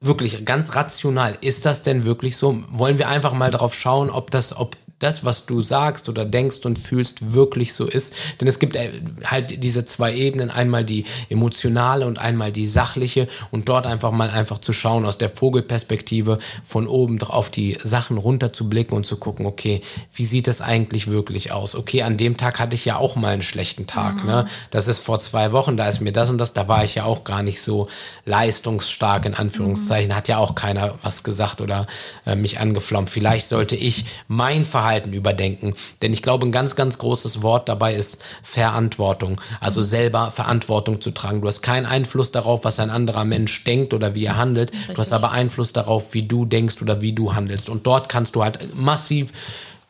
[0.00, 2.62] wirklich ganz rational, ist das denn wirklich so?
[2.70, 6.64] Wollen wir einfach mal darauf schauen, ob das, ob das, was du sagst oder denkst
[6.64, 8.14] und fühlst, wirklich so ist.
[8.40, 8.90] Denn es gibt äh,
[9.24, 14.30] halt diese zwei Ebenen, einmal die emotionale und einmal die sachliche und dort einfach mal
[14.30, 19.06] einfach zu schauen, aus der Vogelperspektive von oben auf die Sachen runter zu blicken und
[19.06, 19.82] zu gucken, okay,
[20.12, 21.76] wie sieht das eigentlich wirklich aus?
[21.76, 24.16] Okay, an dem Tag hatte ich ja auch mal einen schlechten Tag.
[24.16, 24.22] Ne?
[24.22, 24.28] Mhm.
[24.28, 24.46] Ne?
[24.70, 27.04] Das ist vor zwei Wochen, da ist mir das und das, da war ich ja
[27.04, 27.88] auch gar nicht so
[28.24, 30.16] leistungsstark, in Anführungszeichen, mhm.
[30.16, 31.86] hat ja auch keiner was gesagt oder
[32.26, 33.10] äh, mich angeflommt.
[33.10, 35.74] Vielleicht sollte ich mein Verhalten Verhalten überdenken.
[36.00, 39.38] Denn ich glaube, ein ganz, ganz großes Wort dabei ist Verantwortung.
[39.60, 41.42] Also selber Verantwortung zu tragen.
[41.42, 44.72] Du hast keinen Einfluss darauf, was ein anderer Mensch denkt oder wie er handelt.
[44.72, 44.94] Richtig.
[44.94, 47.68] Du hast aber Einfluss darauf, wie du denkst oder wie du handelst.
[47.68, 49.30] Und dort kannst du halt massiv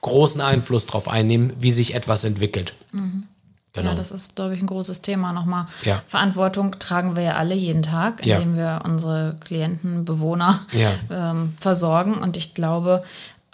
[0.01, 2.74] großen Einfluss darauf einnehmen, wie sich etwas entwickelt.
[2.90, 3.28] Mhm.
[3.74, 3.90] Genau.
[3.90, 5.66] Ja, das ist, glaube ich, ein großes Thema nochmal.
[5.84, 6.03] Ja.
[6.09, 8.80] Verantwortung tragen wir ja alle jeden Tag, indem ja.
[8.80, 10.90] wir unsere Klienten, Bewohner ja.
[11.30, 12.14] ähm, versorgen.
[12.14, 13.05] Und ich glaube,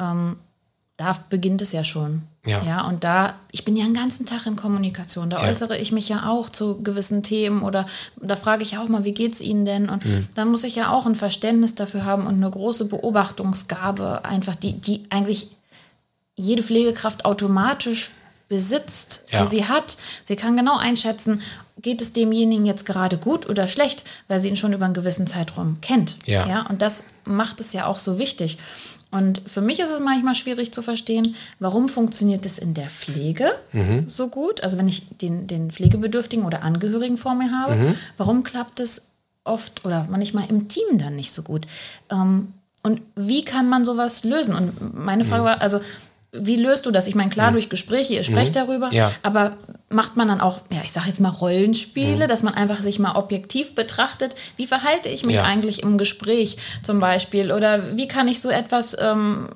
[0.01, 0.37] ähm,
[0.97, 2.23] da beginnt es ja schon.
[2.47, 2.63] Ja.
[2.63, 2.87] ja.
[2.87, 5.29] Und da, ich bin ja den ganzen Tag in Kommunikation.
[5.29, 5.49] Da ja.
[5.49, 7.87] äußere ich mich ja auch zu gewissen Themen oder
[8.21, 9.89] da frage ich auch mal, wie geht es Ihnen denn?
[9.89, 10.29] Und mhm.
[10.35, 14.75] dann muss ich ja auch ein Verständnis dafür haben und eine große Beobachtungsgabe, einfach, die,
[14.75, 15.57] die eigentlich
[16.37, 18.11] jede Pflegekraft automatisch
[18.49, 19.43] besitzt, ja.
[19.43, 19.97] die sie hat.
[20.25, 21.41] Sie kann genau einschätzen,
[21.81, 25.27] geht es demjenigen jetzt gerade gut oder schlecht, weil sie ihn schon über einen gewissen
[25.27, 26.19] Zeitraum kennt.
[26.27, 26.47] Ja.
[26.47, 26.67] ja.
[26.69, 28.59] Und das macht es ja auch so wichtig.
[29.15, 33.53] Und für mich ist es manchmal schwierig zu verstehen, warum funktioniert es in der Pflege
[33.71, 34.09] mhm.
[34.09, 34.65] so gut?
[34.65, 37.95] Also wenn ich den, den Pflegebedürftigen oder Angehörigen vor mir habe, mhm.
[38.17, 39.13] warum klappt es
[39.45, 41.69] oft oder manchmal im Team dann nicht so gut?
[42.11, 44.57] Ähm, und wie kann man sowas lösen?
[44.57, 45.47] Und meine Frage mhm.
[45.47, 45.79] war, also
[46.37, 47.07] wie löst du das?
[47.07, 47.55] Ich meine, klar, mhm.
[47.55, 48.59] durch Gespräche, ihr sprecht mhm.
[48.67, 49.13] darüber, ja.
[49.23, 49.57] aber
[49.89, 52.29] macht man dann auch, ja, ich sage jetzt mal Rollenspiele, mhm.
[52.29, 55.45] dass man einfach sich mal objektiv betrachtet, wie verhalte ich mich ja.
[55.45, 59.49] eigentlich im Gespräch zum Beispiel oder wie kann ich so etwas ähm,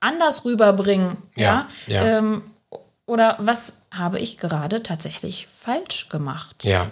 [0.00, 2.18] anders rüberbringen, ja, ja?
[2.18, 2.42] Ähm,
[3.06, 6.64] oder was habe ich gerade tatsächlich falsch gemacht.
[6.64, 6.90] Ja.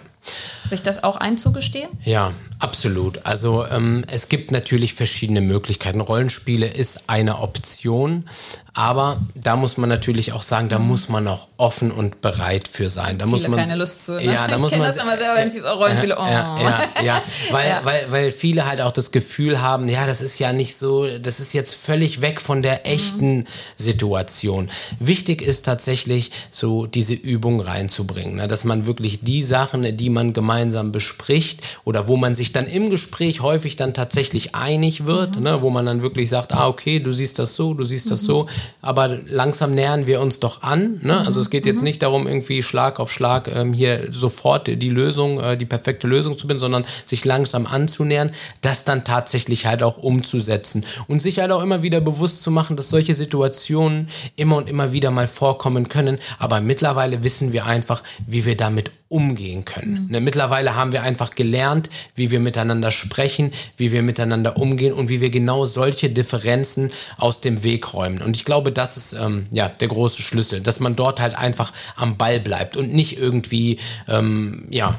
[0.69, 1.89] Sich das auch einzugestehen?
[2.05, 3.25] Ja, absolut.
[3.25, 5.99] Also ähm, es gibt natürlich verschiedene Möglichkeiten.
[5.99, 8.25] Rollenspiele ist eine Option,
[8.73, 12.89] aber da muss man natürlich auch sagen, da muss man auch offen und bereit für
[12.89, 13.17] sein.
[13.17, 14.13] Da Viele muss man keine Lust zu.
[14.13, 14.25] Ne?
[14.25, 16.15] Ja, da ich muss man das immer selber, wenn es auch Rollenspiele.
[16.17, 16.23] Oh.
[16.23, 17.81] Ja, ja, ja, weil, ja.
[17.83, 21.39] Weil, weil viele halt auch das Gefühl haben, ja, das ist ja nicht so, das
[21.39, 23.47] ist jetzt völlig weg von der echten mhm.
[23.75, 24.69] Situation.
[24.99, 28.47] Wichtig ist tatsächlich so diese Übung reinzubringen, ne?
[28.47, 32.89] dass man wirklich die Sachen, die man gemeinsam bespricht oder wo man sich dann im
[32.89, 35.43] Gespräch häufig dann tatsächlich einig wird, mhm.
[35.43, 35.61] ne?
[35.61, 38.09] wo man dann wirklich sagt, ah, okay, du siehst das so, du siehst mhm.
[38.11, 38.47] das so,
[38.81, 40.99] aber langsam nähern wir uns doch an.
[41.01, 41.17] Ne?
[41.19, 41.85] Also es geht jetzt mhm.
[41.85, 46.37] nicht darum, irgendwie Schlag auf Schlag ähm, hier sofort die Lösung, äh, die perfekte Lösung
[46.37, 48.31] zu finden, sondern sich langsam anzunähern,
[48.61, 52.75] das dann tatsächlich halt auch umzusetzen und sich halt auch immer wieder bewusst zu machen,
[52.77, 58.01] dass solche Situationen immer und immer wieder mal vorkommen können, aber mittlerweile wissen wir einfach,
[58.25, 60.05] wie wir damit umgehen können.
[60.05, 60.11] Mhm.
[60.11, 65.07] Ne, mittlerweile haben wir einfach gelernt, wie wir miteinander sprechen, wie wir miteinander umgehen und
[65.07, 68.19] wie wir genau solche Differenzen aus dem Weg räumen.
[68.23, 71.71] Und ich glaube, das ist ähm, ja der große Schlüssel, dass man dort halt einfach
[71.95, 73.77] am Ball bleibt und nicht irgendwie
[74.07, 74.97] ähm, ja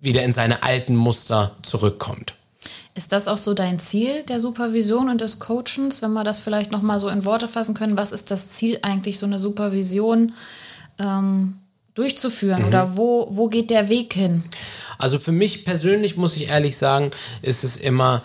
[0.00, 2.34] wieder in seine alten Muster zurückkommt.
[2.94, 6.72] Ist das auch so dein Ziel der Supervision und des Coachens, wenn wir das vielleicht
[6.72, 7.96] noch mal so in Worte fassen können?
[7.96, 10.34] Was ist das Ziel eigentlich, so eine Supervision
[11.00, 11.58] ähm,
[11.94, 12.62] durchzuführen?
[12.62, 12.68] Mhm.
[12.68, 14.44] Oder wo, wo geht der Weg hin?
[14.98, 17.10] Also für mich persönlich muss ich ehrlich sagen,
[17.42, 18.22] ist es immer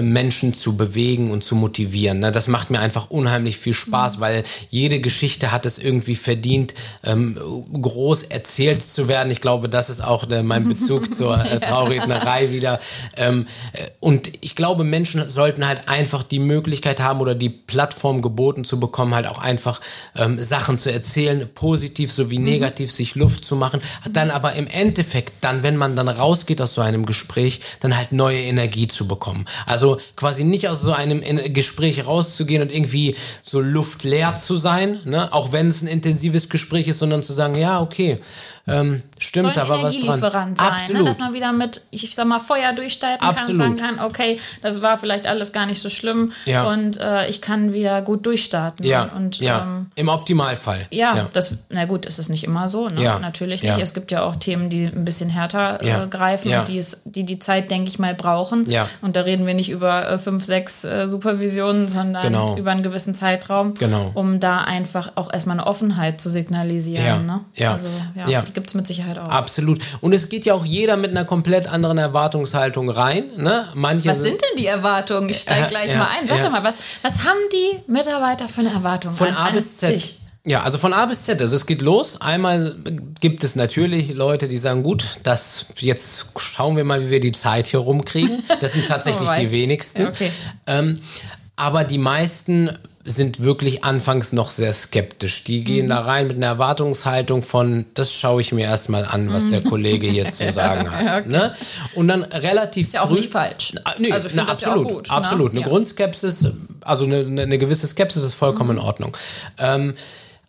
[0.00, 2.20] Menschen zu bewegen und zu motivieren.
[2.20, 2.32] Ne?
[2.32, 4.20] Das macht mir einfach unheimlich viel Spaß, mhm.
[4.20, 7.38] weil jede Geschichte hat es irgendwie verdient, ähm,
[7.72, 9.30] groß erzählt zu werden.
[9.30, 12.80] Ich glaube, das ist auch äh, mein Bezug zur äh, Traurednerei wieder.
[13.16, 18.22] Ähm, äh, und ich glaube, Menschen sollten halt einfach die Möglichkeit haben oder die Plattform
[18.22, 19.82] geboten zu bekommen, halt auch einfach
[20.16, 22.44] ähm, Sachen zu erzählen, positiv sowie mhm.
[22.44, 23.80] negativ, sich Luft zu machen.
[24.10, 28.12] Dann aber im Endeffekt, dann, wenn man dann rausgeht aus so einem Gespräch, dann halt
[28.12, 29.44] neue Energie zu bekommen.
[29.66, 29.73] Also
[30.16, 31.22] quasi nicht aus so einem
[31.52, 35.32] Gespräch rauszugehen und irgendwie so luftleer zu sein, ne?
[35.32, 38.18] auch wenn es ein intensives Gespräch ist, sondern zu sagen, ja, okay,
[38.66, 40.20] ähm, stimmt, da war was dran.
[40.20, 40.54] Sein, ne?
[40.56, 41.02] Absolut.
[41.02, 41.08] Ne?
[41.08, 43.60] Dass man wieder mit, ich sag mal, Feuer durchstarten Absolut.
[43.60, 46.64] kann und sagen kann, okay, das war vielleicht alles gar nicht so schlimm ja.
[46.64, 48.86] und äh, ich kann wieder gut durchstarten.
[48.86, 49.62] Ja, und, ja.
[49.62, 50.86] Ähm, im Optimalfall.
[50.90, 53.02] Ja, ja, das, na gut, ist es nicht immer so, ne?
[53.02, 53.18] ja.
[53.18, 53.78] natürlich nicht.
[53.78, 57.24] Es gibt ja auch Themen, die ein bisschen härter äh, greifen und die, es, die
[57.24, 58.68] die Zeit, denke ich mal, brauchen.
[58.70, 58.88] Ja.
[59.02, 62.56] Und da reden wir nicht über äh, fünf, sechs äh, Supervisionen, sondern genau.
[62.56, 64.10] über einen gewissen Zeitraum, genau.
[64.14, 67.04] um da einfach auch erstmal eine Offenheit zu signalisieren.
[67.04, 67.18] Ja.
[67.18, 67.40] Ne?
[67.54, 67.72] Ja.
[67.74, 67.88] Also,
[68.26, 69.28] ja, Die gibt es mit Sicherheit auch.
[69.28, 69.82] Absolut.
[70.00, 73.24] Und es geht ja auch jeder mit einer komplett anderen Erwartungshaltung rein.
[73.36, 73.68] Ne?
[73.74, 75.28] Manche was sind denn die Erwartungen?
[75.28, 76.26] Ich steige gleich ja, mal ein.
[76.26, 79.76] Sag doch mal, was, was haben die Mitarbeiter für eine Erwartung Von an, A bis
[79.76, 79.90] Z.
[79.90, 80.20] Dich?
[80.46, 81.40] Ja, also von A bis Z.
[81.40, 82.20] Also es geht los.
[82.20, 82.76] Einmal
[83.20, 87.32] gibt es natürlich Leute, die sagen, gut, das jetzt schauen wir mal, wie wir die
[87.32, 88.42] Zeit hier rumkriegen.
[88.60, 90.02] Das sind tatsächlich oh die wenigsten.
[90.02, 90.30] Ja, okay.
[90.66, 91.00] ähm,
[91.56, 92.70] aber die meisten
[93.04, 95.44] sind wirklich anfangs noch sehr skeptisch.
[95.44, 95.90] Die gehen mhm.
[95.90, 100.06] da rein mit einer Erwartungshaltung von, das schaue ich mir erstmal an, was der Kollege
[100.06, 101.26] hier zu sagen hat.
[101.26, 101.28] okay.
[101.28, 101.54] ne?
[101.94, 103.74] Und dann relativ Ist ja auch früh, nicht falsch.
[103.98, 105.14] Nee, also na, absolut, gut, ne?
[105.14, 105.52] absolut.
[105.52, 105.60] Ne?
[105.60, 105.72] Eine ja.
[105.72, 106.48] Grundskepsis,
[106.80, 108.78] also eine, eine, gewisse Skepsis ist vollkommen mhm.
[108.78, 109.16] in Ordnung.
[109.58, 109.94] Ähm,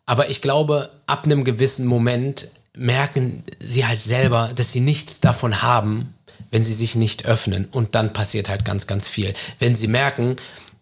[0.06, 5.62] aber ich glaube, ab einem gewissen Moment merken sie halt selber, dass sie nichts davon
[5.62, 6.14] haben,
[6.52, 7.68] wenn sie sich nicht öffnen.
[7.72, 9.34] Und dann passiert halt ganz, ganz viel.
[9.60, 10.38] Wenn sie merken,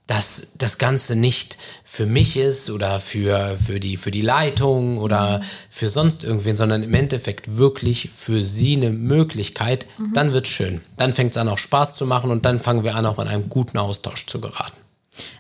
[0.08, 5.40] dass das Ganze nicht für mich ist oder für, für, die, für die Leitung oder
[5.40, 5.44] mhm.
[5.70, 10.14] für sonst irgendwen, sondern im Endeffekt wirklich für sie eine Möglichkeit, mhm.
[10.14, 10.82] dann wird's schön.
[10.98, 13.28] Dann fängt es an, auch Spaß zu machen und dann fangen wir an, auch in
[13.28, 14.78] einen guten Austausch zu geraten.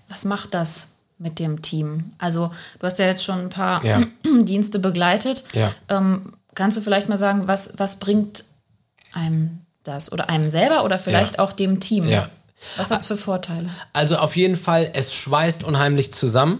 [0.07, 0.87] Was macht das
[1.17, 2.13] mit dem Team?
[2.17, 4.01] Also, du hast ja jetzt schon ein paar ja.
[4.41, 5.43] Dienste begleitet.
[5.53, 5.73] Ja.
[5.89, 8.45] Ähm, kannst du vielleicht mal sagen, was, was bringt
[9.11, 11.39] einem das oder einem selber oder vielleicht ja.
[11.39, 12.07] auch dem Team?
[12.07, 12.29] Ja.
[12.77, 13.69] Was hat es für Vorteile?
[13.93, 16.59] Also auf jeden Fall, es schweißt unheimlich zusammen.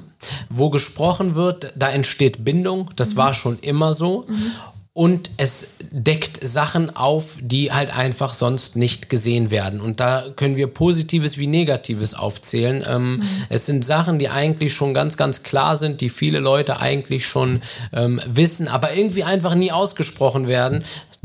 [0.49, 2.89] Wo gesprochen wird, da entsteht Bindung.
[2.95, 3.18] Das mhm.
[3.18, 4.26] war schon immer so.
[4.28, 4.51] Mhm.
[4.95, 9.82] Und es deckt Sachen auf, die halt einfach sonst nicht gesehen werden.
[9.82, 12.84] Und da können wir Positives wie Negatives aufzählen.
[12.88, 13.24] Ähm, mhm.
[13.49, 17.62] Es sind Sachen, die eigentlich schon ganz, ganz klar sind, die viele Leute eigentlich schon
[17.91, 20.84] ähm, wissen, aber irgendwie einfach nie ausgesprochen werden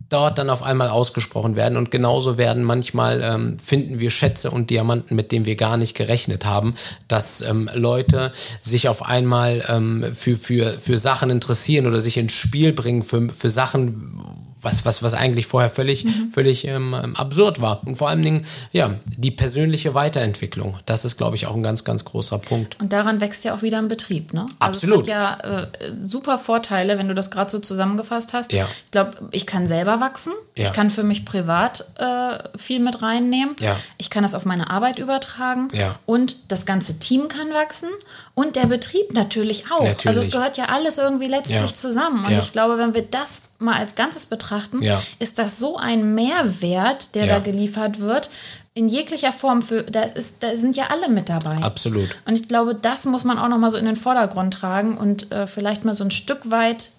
[0.09, 1.77] dort dann auf einmal ausgesprochen werden.
[1.77, 5.95] Und genauso werden manchmal, ähm, finden wir Schätze und Diamanten, mit denen wir gar nicht
[5.97, 6.75] gerechnet haben,
[7.09, 8.33] dass ähm, Leute
[8.63, 13.29] sich auf einmal ähm, für, für, für Sachen interessieren oder sich ins Spiel bringen für,
[13.29, 16.31] für Sachen, was, was, was eigentlich vorher völlig, mhm.
[16.33, 17.81] völlig ähm, absurd war.
[17.87, 20.77] Und vor allen Dingen, ja, die persönliche Weiterentwicklung.
[20.87, 22.81] Das ist, glaube ich, auch ein ganz, ganz großer Punkt.
[22.81, 24.47] Und daran wächst ja auch wieder ein Betrieb, ne?
[24.59, 25.09] Absolut.
[25.09, 28.53] Also es hat ja äh, super Vorteile, wenn du das gerade so zusammengefasst hast.
[28.53, 28.67] Ja.
[28.85, 30.33] Ich glaube, ich kann selber wachsen.
[30.57, 30.65] Ja.
[30.65, 33.55] Ich kann für mich privat äh, viel mit reinnehmen.
[33.61, 33.77] Ja.
[33.97, 35.69] Ich kann das auf meine Arbeit übertragen.
[35.73, 35.99] Ja.
[36.07, 37.89] Und das ganze Team kann wachsen.
[38.35, 39.81] Und der Betrieb natürlich auch.
[39.83, 40.07] Natürlich.
[40.07, 41.67] Also es gehört ja alles irgendwie letztlich Ja.
[41.67, 42.25] zusammen.
[42.25, 42.41] Und Ja.
[42.41, 45.03] ich glaube, wenn wir das mal als Ganzes betrachten, Ja.
[45.19, 47.35] ist das so ein Mehrwert, der Ja.
[47.35, 48.31] da geliefert wird.
[48.75, 51.57] In jeglicher Form für, da, ist, da sind ja alle mit dabei.
[51.63, 52.17] Absolut.
[52.27, 55.33] Und ich glaube, das muss man auch noch mal so in den Vordergrund tragen und
[55.33, 56.91] äh, vielleicht mal so ein Stück weit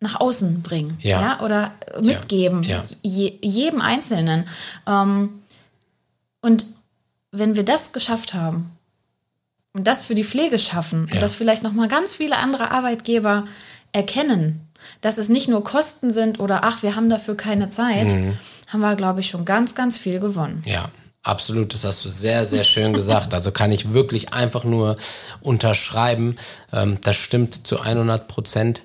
[0.00, 0.98] nach außen bringen.
[1.00, 1.40] Ja.
[1.40, 2.64] Oder äh, mitgeben.
[2.64, 2.82] Ja.
[3.02, 4.48] Je, jedem Einzelnen.
[4.86, 5.42] Ähm,
[6.40, 6.66] und
[7.30, 8.70] wenn wir das geschafft haben
[9.72, 11.14] und das für die Pflege schaffen Ja.
[11.14, 13.44] und das vielleicht noch mal ganz viele andere Arbeitgeber
[13.92, 14.60] erkennen,
[15.00, 18.36] dass es nicht nur Kosten sind oder ach, wir haben dafür keine Zeit, Mhm.
[18.68, 20.62] haben wir, glaube ich, schon ganz, ganz viel gewonnen.
[20.66, 20.90] Ja,
[21.22, 21.74] absolut.
[21.74, 23.34] Das hast du sehr, sehr schön gesagt.
[23.34, 24.96] Also kann ich wirklich einfach nur
[25.40, 26.36] unterschreiben.
[26.72, 28.82] Ähm, das stimmt zu 100 Prozent.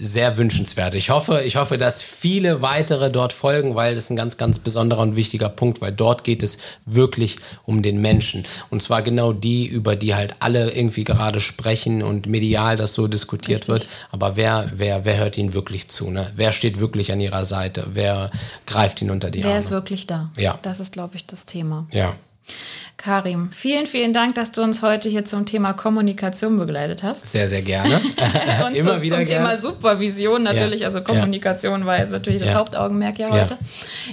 [0.00, 0.94] Sehr wünschenswert.
[0.94, 5.00] Ich hoffe, ich hoffe, dass viele weitere dort folgen, weil das ein ganz, ganz besonderer
[5.02, 8.46] und wichtiger Punkt, weil dort geht es wirklich um den Menschen.
[8.70, 13.06] Und zwar genau die, über die halt alle irgendwie gerade sprechen und medial das so
[13.08, 13.68] diskutiert Richtig.
[13.68, 13.88] wird.
[14.10, 16.10] Aber wer, wer, wer hört ihnen wirklich zu?
[16.10, 16.30] Ne?
[16.36, 17.86] Wer steht wirklich an ihrer Seite?
[17.92, 18.30] Wer
[18.66, 19.60] greift ihn unter die Wer Arme?
[19.60, 20.30] ist wirklich da?
[20.36, 20.58] Ja.
[20.62, 21.86] Das ist, glaube ich, das Thema.
[21.92, 22.14] ja.
[23.00, 27.28] Karim, vielen, vielen Dank, dass du uns heute hier zum Thema Kommunikation begleitet hast.
[27.28, 28.00] Sehr, sehr gerne.
[28.66, 29.46] Und Immer zu, wieder zum gerne.
[29.50, 32.56] Thema Supervision natürlich, Ja, also Kommunikation war jetzt natürlich das Ja.
[32.56, 33.34] Hauptaugenmerk ja Ja.
[33.42, 33.56] heute.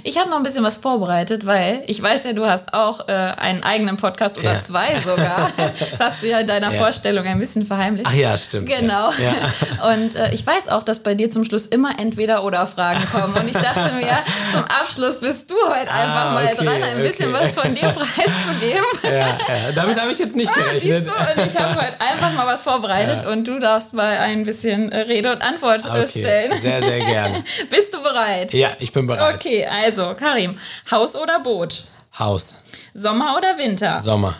[0.04, 3.12] Ich habe noch ein bisschen was vorbereitet, weil ich weiß ja, du hast auch äh,
[3.12, 4.58] einen eigenen Podcast oder Ja.
[4.60, 5.50] zwei sogar.
[5.90, 6.78] Das hast du ja in deiner Ja.
[6.80, 8.06] Vorstellung ein bisschen verheimlicht.
[8.08, 8.68] Ach ja, stimmt.
[8.68, 9.10] Genau.
[9.10, 9.34] Ja.
[9.80, 9.92] Ja.
[9.94, 13.34] Und äh, ich weiß auch, dass bei dir zum Schluss immer entweder oder Fragen kommen.
[13.34, 14.20] Und ich dachte mir, ja,
[14.52, 17.44] zum Abschluss bist du heute einfach Ah, mal okay, dran, ein bisschen okay.
[17.46, 18.75] was von dir preiszugeben.
[19.02, 19.36] Ja, ja.
[19.74, 21.06] Damit habe ich jetzt nicht Ah, gerechnet.
[21.06, 23.30] siehst du, und ich habe heute einfach mal was vorbereitet Ja.
[23.30, 26.60] und du darfst mal ein bisschen äh, Rede und Antwort äh, Okay, stellen.
[26.60, 27.44] sehr, sehr gerne.
[27.70, 28.52] Bist du bereit?
[28.52, 29.34] Ja, ich bin bereit.
[29.36, 30.58] Okay, also Karim,
[30.90, 31.84] Haus oder Boot?
[32.18, 32.54] Haus,
[32.94, 33.96] Sommer oder Winter?
[33.98, 34.34] Sommer,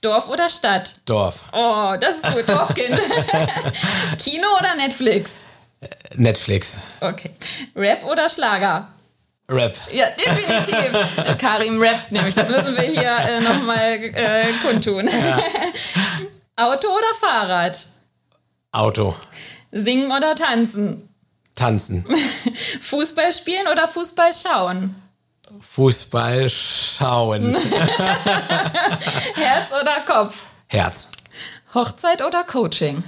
[0.00, 0.96] Dorf oder Stadt?
[1.06, 2.98] Dorf, Oh, das ist gut, Dorfkind.
[4.18, 5.44] Kino oder Netflix?
[6.14, 7.30] Netflix, Okay.
[7.76, 8.88] Rap oder Schlager?
[9.52, 11.38] Rap, Ja, definitiv.
[11.38, 12.34] Karim rappt nämlich.
[12.34, 15.08] Das müssen wir hier äh, nochmal äh, kundtun.
[16.56, 17.86] Auto oder Fahrrad?
[18.72, 19.14] Auto,
[19.70, 21.08] Singen oder tanzen?
[21.54, 22.06] Tanzen,
[22.80, 24.94] Fußball spielen oder Fußball schauen?
[25.60, 27.54] Fußball schauen,
[29.34, 30.46] Herz oder Kopf?
[30.68, 31.08] Herz.
[31.74, 33.04] Hochzeit oder Coaching?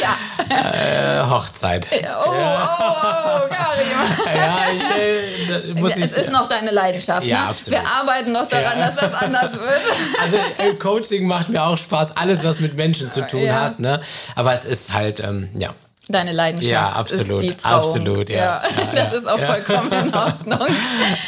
[0.00, 1.22] Ja.
[1.22, 1.90] Äh, Hochzeit.
[1.92, 4.36] Oh, oh, oh, Karim.
[4.36, 7.26] Ja, ich, äh, muss Es ich, ist noch deine Leidenschaft.
[7.26, 7.48] Ja, ne?
[7.50, 7.80] absolut.
[7.80, 8.86] Wir arbeiten noch daran, Ja.
[8.86, 9.82] dass das anders wird.
[10.20, 13.60] Also äh, Coaching macht mir auch Spaß, alles was mit Menschen zu tun Ja.
[13.62, 14.00] hat, ne?
[14.34, 15.70] Aber es ist halt, ähm, ja.
[16.08, 17.74] Deine Leidenschaft Ja, absolut, ist die Trauung.
[17.80, 18.36] absolut, ja.
[18.36, 18.62] Ja,
[18.94, 19.46] das ja, ist auch ja.
[19.54, 20.68] vollkommen in Ordnung.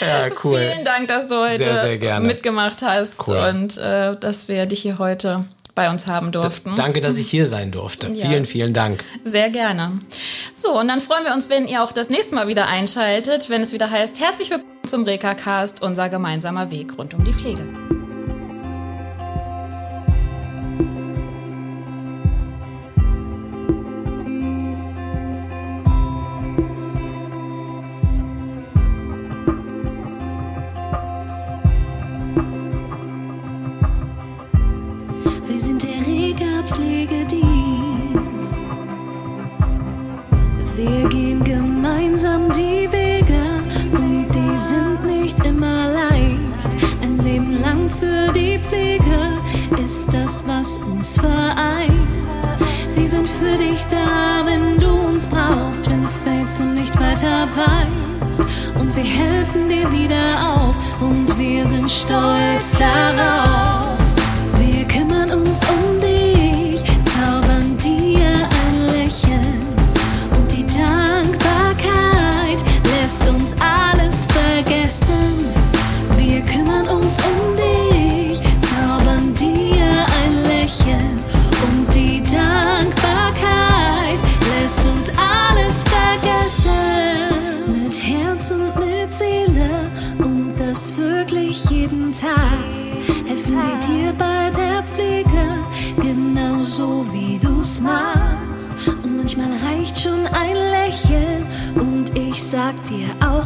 [0.00, 0.58] Ja, cool.
[0.72, 3.36] Vielen Dank, dass du heute Sehr, sehr mitgemacht hast Cool.
[3.38, 5.44] und äh, dass wir dich hier heute
[5.78, 6.74] bei uns haben durften.
[6.74, 8.08] Danke, dass ich hier sein durfte.
[8.08, 8.28] Ja.
[8.28, 9.04] Vielen, vielen Dank.
[9.22, 10.00] Sehr gerne.
[10.52, 13.62] So, und dann freuen wir uns, wenn ihr auch das nächste Mal wieder einschaltet, wenn
[13.62, 17.62] es wieder heißt, herzlich willkommen zum Reka-Cast, unser gemeinsamer Weg rund um die Pflege.
[42.18, 43.62] Gemeinsam die Wege
[43.92, 46.40] und die sind nicht immer leicht.
[47.00, 49.38] Ein Leben lang für die Pflege
[49.82, 52.08] ist das, was uns vereint.
[52.96, 57.46] Wir sind für dich da, wenn du uns brauchst, wenn du fällst und nicht weiter
[57.54, 58.40] weißt.
[58.74, 63.07] Und wir helfen dir wieder auf und wir sind stolz darauf.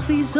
[0.08, 0.36] Reicht